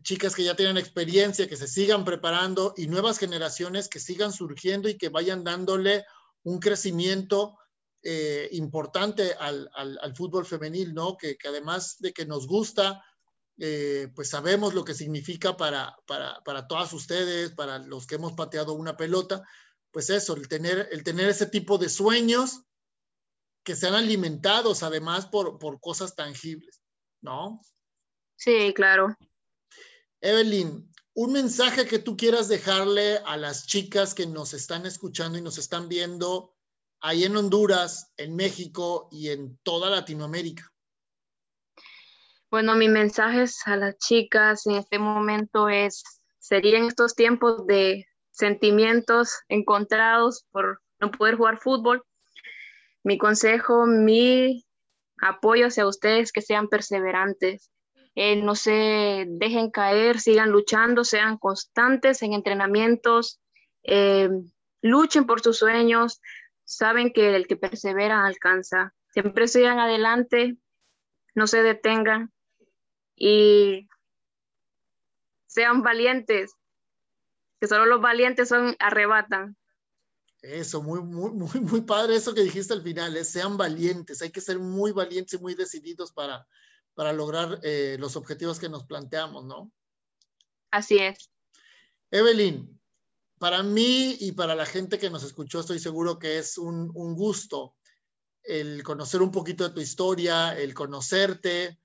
chicas 0.00 0.34
que 0.34 0.42
ya 0.42 0.56
tienen 0.56 0.78
experiencia, 0.78 1.46
que 1.46 1.58
se 1.58 1.68
sigan 1.68 2.02
preparando 2.02 2.72
y 2.78 2.86
nuevas 2.86 3.18
generaciones 3.18 3.90
que 3.90 4.00
sigan 4.00 4.32
surgiendo 4.32 4.88
y 4.88 4.96
que 4.96 5.10
vayan 5.10 5.44
dándole 5.44 6.06
un 6.44 6.58
crecimiento 6.60 7.58
eh, 8.02 8.48
importante 8.52 9.34
al, 9.38 9.68
fútbol 10.16 10.46
femenil, 10.46 10.94
¿no? 10.94 11.18
Que, 11.18 11.36
además 11.46 11.96
de 11.98 12.14
que 12.14 12.24
nos 12.24 12.46
gusta, 12.46 13.04
eh, 13.58 14.08
pues 14.14 14.30
sabemos 14.30 14.72
lo 14.72 14.82
que 14.82 14.94
significa 14.94 15.58
para, 15.58 15.94
para, 16.06 16.42
para, 16.42 16.66
todas 16.66 16.90
ustedes, 16.94 17.50
para 17.50 17.80
los 17.80 18.06
que 18.06 18.14
hemos 18.14 18.32
pateado 18.32 18.72
una 18.72 18.96
pelota, 18.96 19.42
pues 19.90 20.08
eso, 20.08 20.34
el 20.36 20.48
tener, 20.48 20.88
el 20.90 21.04
tener 21.04 21.28
ese 21.28 21.44
tipo 21.44 21.76
de 21.76 21.90
sueños 21.90 22.62
que 23.68 23.76
sean 23.76 23.94
alimentados 23.94 24.82
además 24.82 25.26
por, 25.26 25.58
por 25.58 25.78
cosas 25.78 26.14
tangibles, 26.16 26.82
¿no? 27.20 27.60
Sí, 28.34 28.72
claro. 28.74 29.14
Evelyn, 30.22 30.90
un 31.12 31.32
mensaje 31.32 31.86
que 31.86 31.98
tú 31.98 32.16
quieras 32.16 32.48
dejarle 32.48 33.18
a 33.26 33.36
las 33.36 33.66
chicas 33.66 34.14
que 34.14 34.26
nos 34.26 34.54
están 34.54 34.86
escuchando 34.86 35.36
y 35.36 35.42
nos 35.42 35.58
están 35.58 35.86
viendo 35.86 36.56
ahí 37.02 37.24
en 37.24 37.36
Honduras, 37.36 38.10
en 38.16 38.36
México 38.36 39.10
y 39.12 39.28
en 39.28 39.58
toda 39.62 39.90
Latinoamérica. 39.90 40.66
Bueno, 42.50 42.74
mi 42.74 42.88
mensaje 42.88 43.44
a 43.66 43.76
las 43.76 43.98
chicas 43.98 44.66
en 44.66 44.76
este 44.76 44.98
momento 44.98 45.68
es, 45.68 46.02
serían 46.38 46.84
estos 46.84 47.14
tiempos 47.14 47.66
de 47.66 48.06
sentimientos 48.30 49.30
encontrados 49.50 50.46
por 50.52 50.80
no 51.00 51.10
poder 51.10 51.36
jugar 51.36 51.58
fútbol, 51.58 52.02
mi 53.08 53.16
consejo, 53.16 53.86
mi 53.86 54.66
apoyo 55.22 55.68
hacia 55.68 55.86
ustedes, 55.86 56.30
que 56.30 56.42
sean 56.42 56.68
perseverantes, 56.68 57.70
eh, 58.14 58.36
no 58.36 58.54
se 58.54 59.24
dejen 59.26 59.70
caer, 59.70 60.20
sigan 60.20 60.50
luchando, 60.50 61.04
sean 61.04 61.38
constantes 61.38 62.20
en 62.20 62.34
entrenamientos, 62.34 63.40
eh, 63.82 64.28
luchen 64.82 65.24
por 65.24 65.40
sus 65.40 65.56
sueños, 65.56 66.20
saben 66.64 67.10
que 67.10 67.34
el 67.34 67.46
que 67.46 67.56
persevera 67.56 68.26
alcanza. 68.26 68.92
Siempre 69.14 69.48
sigan 69.48 69.78
adelante, 69.78 70.58
no 71.34 71.46
se 71.46 71.62
detengan 71.62 72.30
y 73.16 73.88
sean 75.46 75.82
valientes, 75.82 76.52
que 77.58 77.68
solo 77.68 77.86
los 77.86 78.02
valientes 78.02 78.50
son 78.50 78.76
arrebatan. 78.78 79.56
Eso, 80.42 80.82
muy, 80.82 81.00
muy, 81.00 81.30
muy, 81.32 81.60
muy 81.60 81.80
padre 81.82 82.16
eso 82.16 82.34
que 82.34 82.42
dijiste 82.42 82.72
al 82.72 82.82
final, 82.82 83.16
¿eh? 83.16 83.24
sean 83.24 83.56
valientes, 83.56 84.22
hay 84.22 84.30
que 84.30 84.40
ser 84.40 84.58
muy 84.58 84.92
valientes 84.92 85.38
y 85.38 85.42
muy 85.42 85.54
decididos 85.54 86.12
para, 86.12 86.46
para 86.94 87.12
lograr 87.12 87.60
eh, 87.62 87.96
los 87.98 88.16
objetivos 88.16 88.58
que 88.58 88.68
nos 88.68 88.84
planteamos, 88.84 89.44
¿no? 89.44 89.72
Así 90.70 90.98
es. 90.98 91.30
Evelyn, 92.10 92.78
para 93.38 93.62
mí 93.62 94.16
y 94.20 94.32
para 94.32 94.54
la 94.54 94.66
gente 94.66 94.98
que 94.98 95.10
nos 95.10 95.22
escuchó, 95.22 95.60
estoy 95.60 95.78
seguro 95.78 96.18
que 96.18 96.38
es 96.38 96.58
un, 96.58 96.90
un 96.94 97.14
gusto 97.14 97.74
el 98.48 98.82
conocer 98.82 99.20
un 99.20 99.30
poquito 99.30 99.68
de 99.68 99.74
tu 99.74 99.80
historia, 99.80 100.58
el 100.58 100.72
conocerte, 100.72 101.78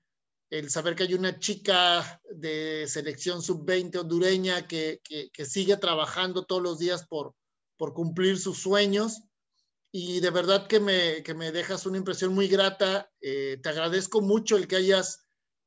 el 0.48 0.70
saber 0.70 0.94
que 0.94 1.02
hay 1.02 1.14
una 1.14 1.38
chica 1.38 2.22
de 2.30 2.86
selección 2.88 3.42
sub-20 3.42 3.98
hondureña 3.98 4.66
que, 4.66 5.00
que, 5.04 5.30
que 5.30 5.44
sigue 5.44 5.76
trabajando 5.76 6.46
todos 6.46 6.62
los 6.62 6.78
días 6.78 7.06
por, 7.06 7.34
por 7.76 7.94
cumplir 7.94 8.38
sus 8.38 8.58
sueños 8.58 9.22
y 9.96 10.18
de 10.20 10.30
verdad 10.30 10.66
que 10.66 10.80
me, 10.80 11.22
que 11.22 11.34
me 11.34 11.52
dejas 11.52 11.86
una 11.86 11.98
impresión 11.98 12.34
muy 12.34 12.48
grata. 12.48 13.12
Eh, 13.20 13.60
te 13.62 13.68
agradezco 13.68 14.20
mucho 14.20 14.56
el 14.56 14.66
que 14.66 14.74
hayas 14.74 15.24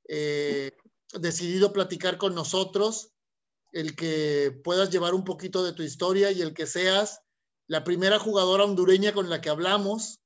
eh, 0.10 0.72
decidido 1.14 1.72
platicar 1.72 2.18
con 2.18 2.36
nosotros, 2.36 3.14
el 3.72 3.96
que 3.96 4.60
puedas 4.66 4.90
llevar 4.90 5.14
un 5.14 5.24
poquito 5.24 5.64
de 5.64 5.72
tu 5.72 5.82
historia 5.82 6.32
y 6.32 6.42
el 6.42 6.54
que 6.54 6.66
seas 6.66 7.22
la 7.68 7.86
primera 7.86 8.20
jugadora 8.20 8.66
hondureña 8.66 9.14
con 9.14 9.30
la 9.30 9.40
que 9.40 9.50
hablamos, 9.50 10.20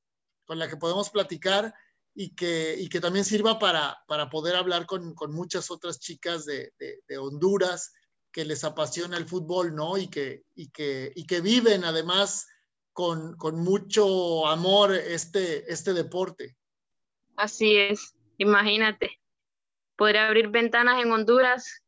con 0.46 0.58
la 0.58 0.68
que 0.68 0.78
podemos 0.78 1.12
platicar 1.12 1.74
y 2.16 2.34
que, 2.36 2.76
y 2.80 2.90
que 2.90 3.02
también 3.02 3.24
sirva 3.24 3.60
para, 3.60 4.00
para 4.08 4.32
poder 4.32 4.56
hablar 4.56 4.88
con, 4.88 5.14
con 5.14 5.32
muchas 5.32 5.70
otras 5.70 6.00
chicas 6.00 6.46
de, 6.46 6.74
de 6.80 7.18
Honduras 7.20 7.92
que 8.32 8.46
les 8.46 8.64
apasiona 8.64 9.18
el 9.18 9.28
fútbol, 9.28 9.76
¿no? 9.76 9.98
Y 9.98 10.08
que, 10.08 10.44
y 10.56 10.70
que, 10.70 11.12
y 11.16 11.26
que 11.26 11.42
viven 11.42 11.84
además 11.84 12.48
con, 12.94 13.36
con 13.38 13.60
mucho 13.60 14.48
amor 14.48 14.94
este, 14.94 15.72
este 15.72 15.94
deporte. 15.94 16.56
Así 17.36 17.76
es, 17.78 18.14
imagínate. 18.38 19.20
Podría 19.96 20.28
abrir 20.28 20.50
ventanas 20.50 21.02
en 21.04 21.12
Honduras 21.12 21.82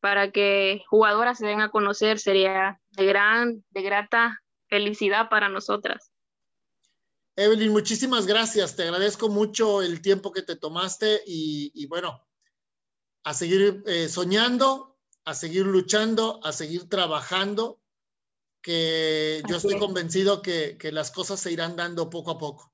para 0.00 0.32
que 0.32 0.82
jugadoras 0.88 1.38
se 1.38 1.46
den 1.46 1.60
a 1.60 1.70
conocer, 1.70 2.18
sería 2.18 2.80
de 2.90 3.06
gran, 3.06 3.64
de 3.70 3.82
grata 3.82 4.42
felicidad 4.68 5.28
para 5.28 5.48
nosotras. 5.48 6.10
Evelyn, 7.36 7.72
muchísimas 7.72 8.26
gracias. 8.26 8.76
Te 8.76 8.82
agradezco 8.82 9.28
mucho 9.28 9.80
el 9.80 10.02
tiempo 10.02 10.32
que 10.32 10.42
te 10.42 10.56
tomaste 10.56 11.22
y, 11.26 11.86
bueno, 11.86 12.20
a 13.22 13.32
seguir 13.32 13.82
eh, 13.86 14.08
soñando, 14.08 14.91
a 15.24 15.34
seguir 15.34 15.66
luchando, 15.66 16.40
a 16.44 16.52
seguir 16.52 16.88
trabajando, 16.88 17.80
que 18.60 19.42
yo 19.48 19.56
estoy 19.56 19.78
convencido 19.78 20.42
que, 20.42 20.76
que 20.78 20.92
las 20.92 21.10
cosas 21.10 21.40
se 21.40 21.52
irán 21.52 21.76
dando 21.76 22.10
poco 22.10 22.30
a 22.32 22.38
poco. 22.38 22.72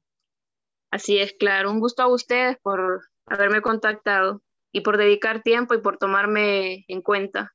Así 0.90 1.18
es, 1.18 1.32
claro. 1.38 1.70
Un 1.70 1.80
gusto 1.80 2.02
a 2.02 2.08
ustedes 2.08 2.56
por 2.62 3.08
haberme 3.26 3.62
contactado 3.62 4.42
y 4.72 4.80
por 4.80 4.96
dedicar 4.96 5.42
tiempo 5.42 5.74
y 5.74 5.80
por 5.80 5.98
tomarme 5.98 6.84
en 6.88 7.02
cuenta. 7.02 7.54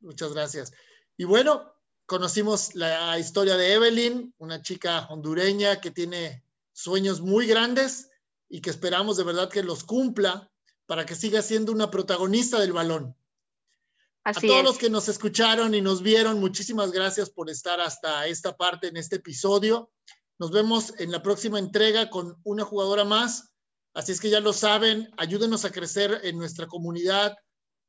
Muchas 0.00 0.32
gracias. 0.32 0.72
Y 1.16 1.24
bueno, 1.24 1.74
conocimos 2.06 2.74
la 2.74 3.18
historia 3.18 3.56
de 3.56 3.74
Evelyn, 3.74 4.34
una 4.38 4.62
chica 4.62 5.06
hondureña 5.08 5.80
que 5.80 5.90
tiene 5.90 6.44
sueños 6.72 7.20
muy 7.20 7.46
grandes 7.46 8.10
y 8.48 8.60
que 8.60 8.70
esperamos 8.70 9.16
de 9.16 9.24
verdad 9.24 9.48
que 9.48 9.62
los 9.62 9.84
cumpla 9.84 10.50
para 10.86 11.06
que 11.06 11.14
siga 11.14 11.40
siendo 11.40 11.72
una 11.72 11.90
protagonista 11.90 12.58
del 12.58 12.72
balón. 12.72 13.16
A 14.24 14.32
todos 14.32 14.64
los 14.64 14.78
que 14.78 14.90
nos 14.90 15.08
escucharon 15.08 15.74
y 15.74 15.80
nos 15.80 16.02
vieron, 16.02 16.40
muchísimas 16.40 16.92
gracias 16.92 17.30
por 17.30 17.50
estar 17.50 17.80
hasta 17.80 18.26
esta 18.26 18.56
parte 18.56 18.88
en 18.88 18.96
este 18.96 19.16
episodio. 19.16 19.90
Nos 20.38 20.50
vemos 20.50 20.94
en 20.98 21.10
la 21.10 21.22
próxima 21.22 21.58
entrega 21.58 22.10
con 22.10 22.36
una 22.44 22.64
jugadora 22.64 23.04
más 23.04 23.52
Así 23.94 24.12
es 24.12 24.20
que 24.20 24.30
ya 24.30 24.40
lo 24.40 24.52
saben, 24.54 25.10
ayúdenos 25.18 25.64
a 25.64 25.70
crecer 25.70 26.20
en 26.22 26.38
nuestra 26.38 26.66
comunidad, 26.66 27.36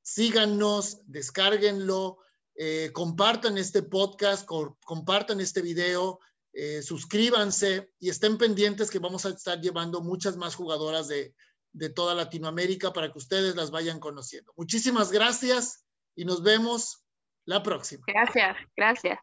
síganos, 0.02 1.00
descárguenlo, 1.06 2.18
eh, 2.56 2.92
compartan 2.94 3.58
este 3.58 3.84
podcast, 3.84 4.46
compartan 4.46 5.40
este 5.40 5.62
video, 5.62 6.20
eh, 6.52 6.82
suscríbanse 6.82 7.94
y 8.00 8.10
estén 8.10 8.38
pendientes 8.38 8.92
que 8.92 9.00
vamos 9.00 9.26
a 9.26 9.30
estar 9.30 9.62
llevando 9.62 10.02
muchas 10.02 10.36
más 10.36 10.56
jugadoras 10.56 11.08
de, 11.08 11.34
de 11.72 11.90
toda 11.90 12.14
Latinoamérica 12.14 12.92
para 12.92 13.12
que 13.12 13.20
ustedes 13.20 13.56
las 13.56 13.72
vayan 13.72 14.02
conociendo. 14.02 14.52
Muchísimas 14.58 15.10
gracias 15.10 15.83
y 16.16 16.26
nos 16.26 16.44
vemos 16.44 17.06
la 17.46 17.62
próxima. 17.64 18.04
Gracias, 18.08 18.58
gracias. 18.76 19.20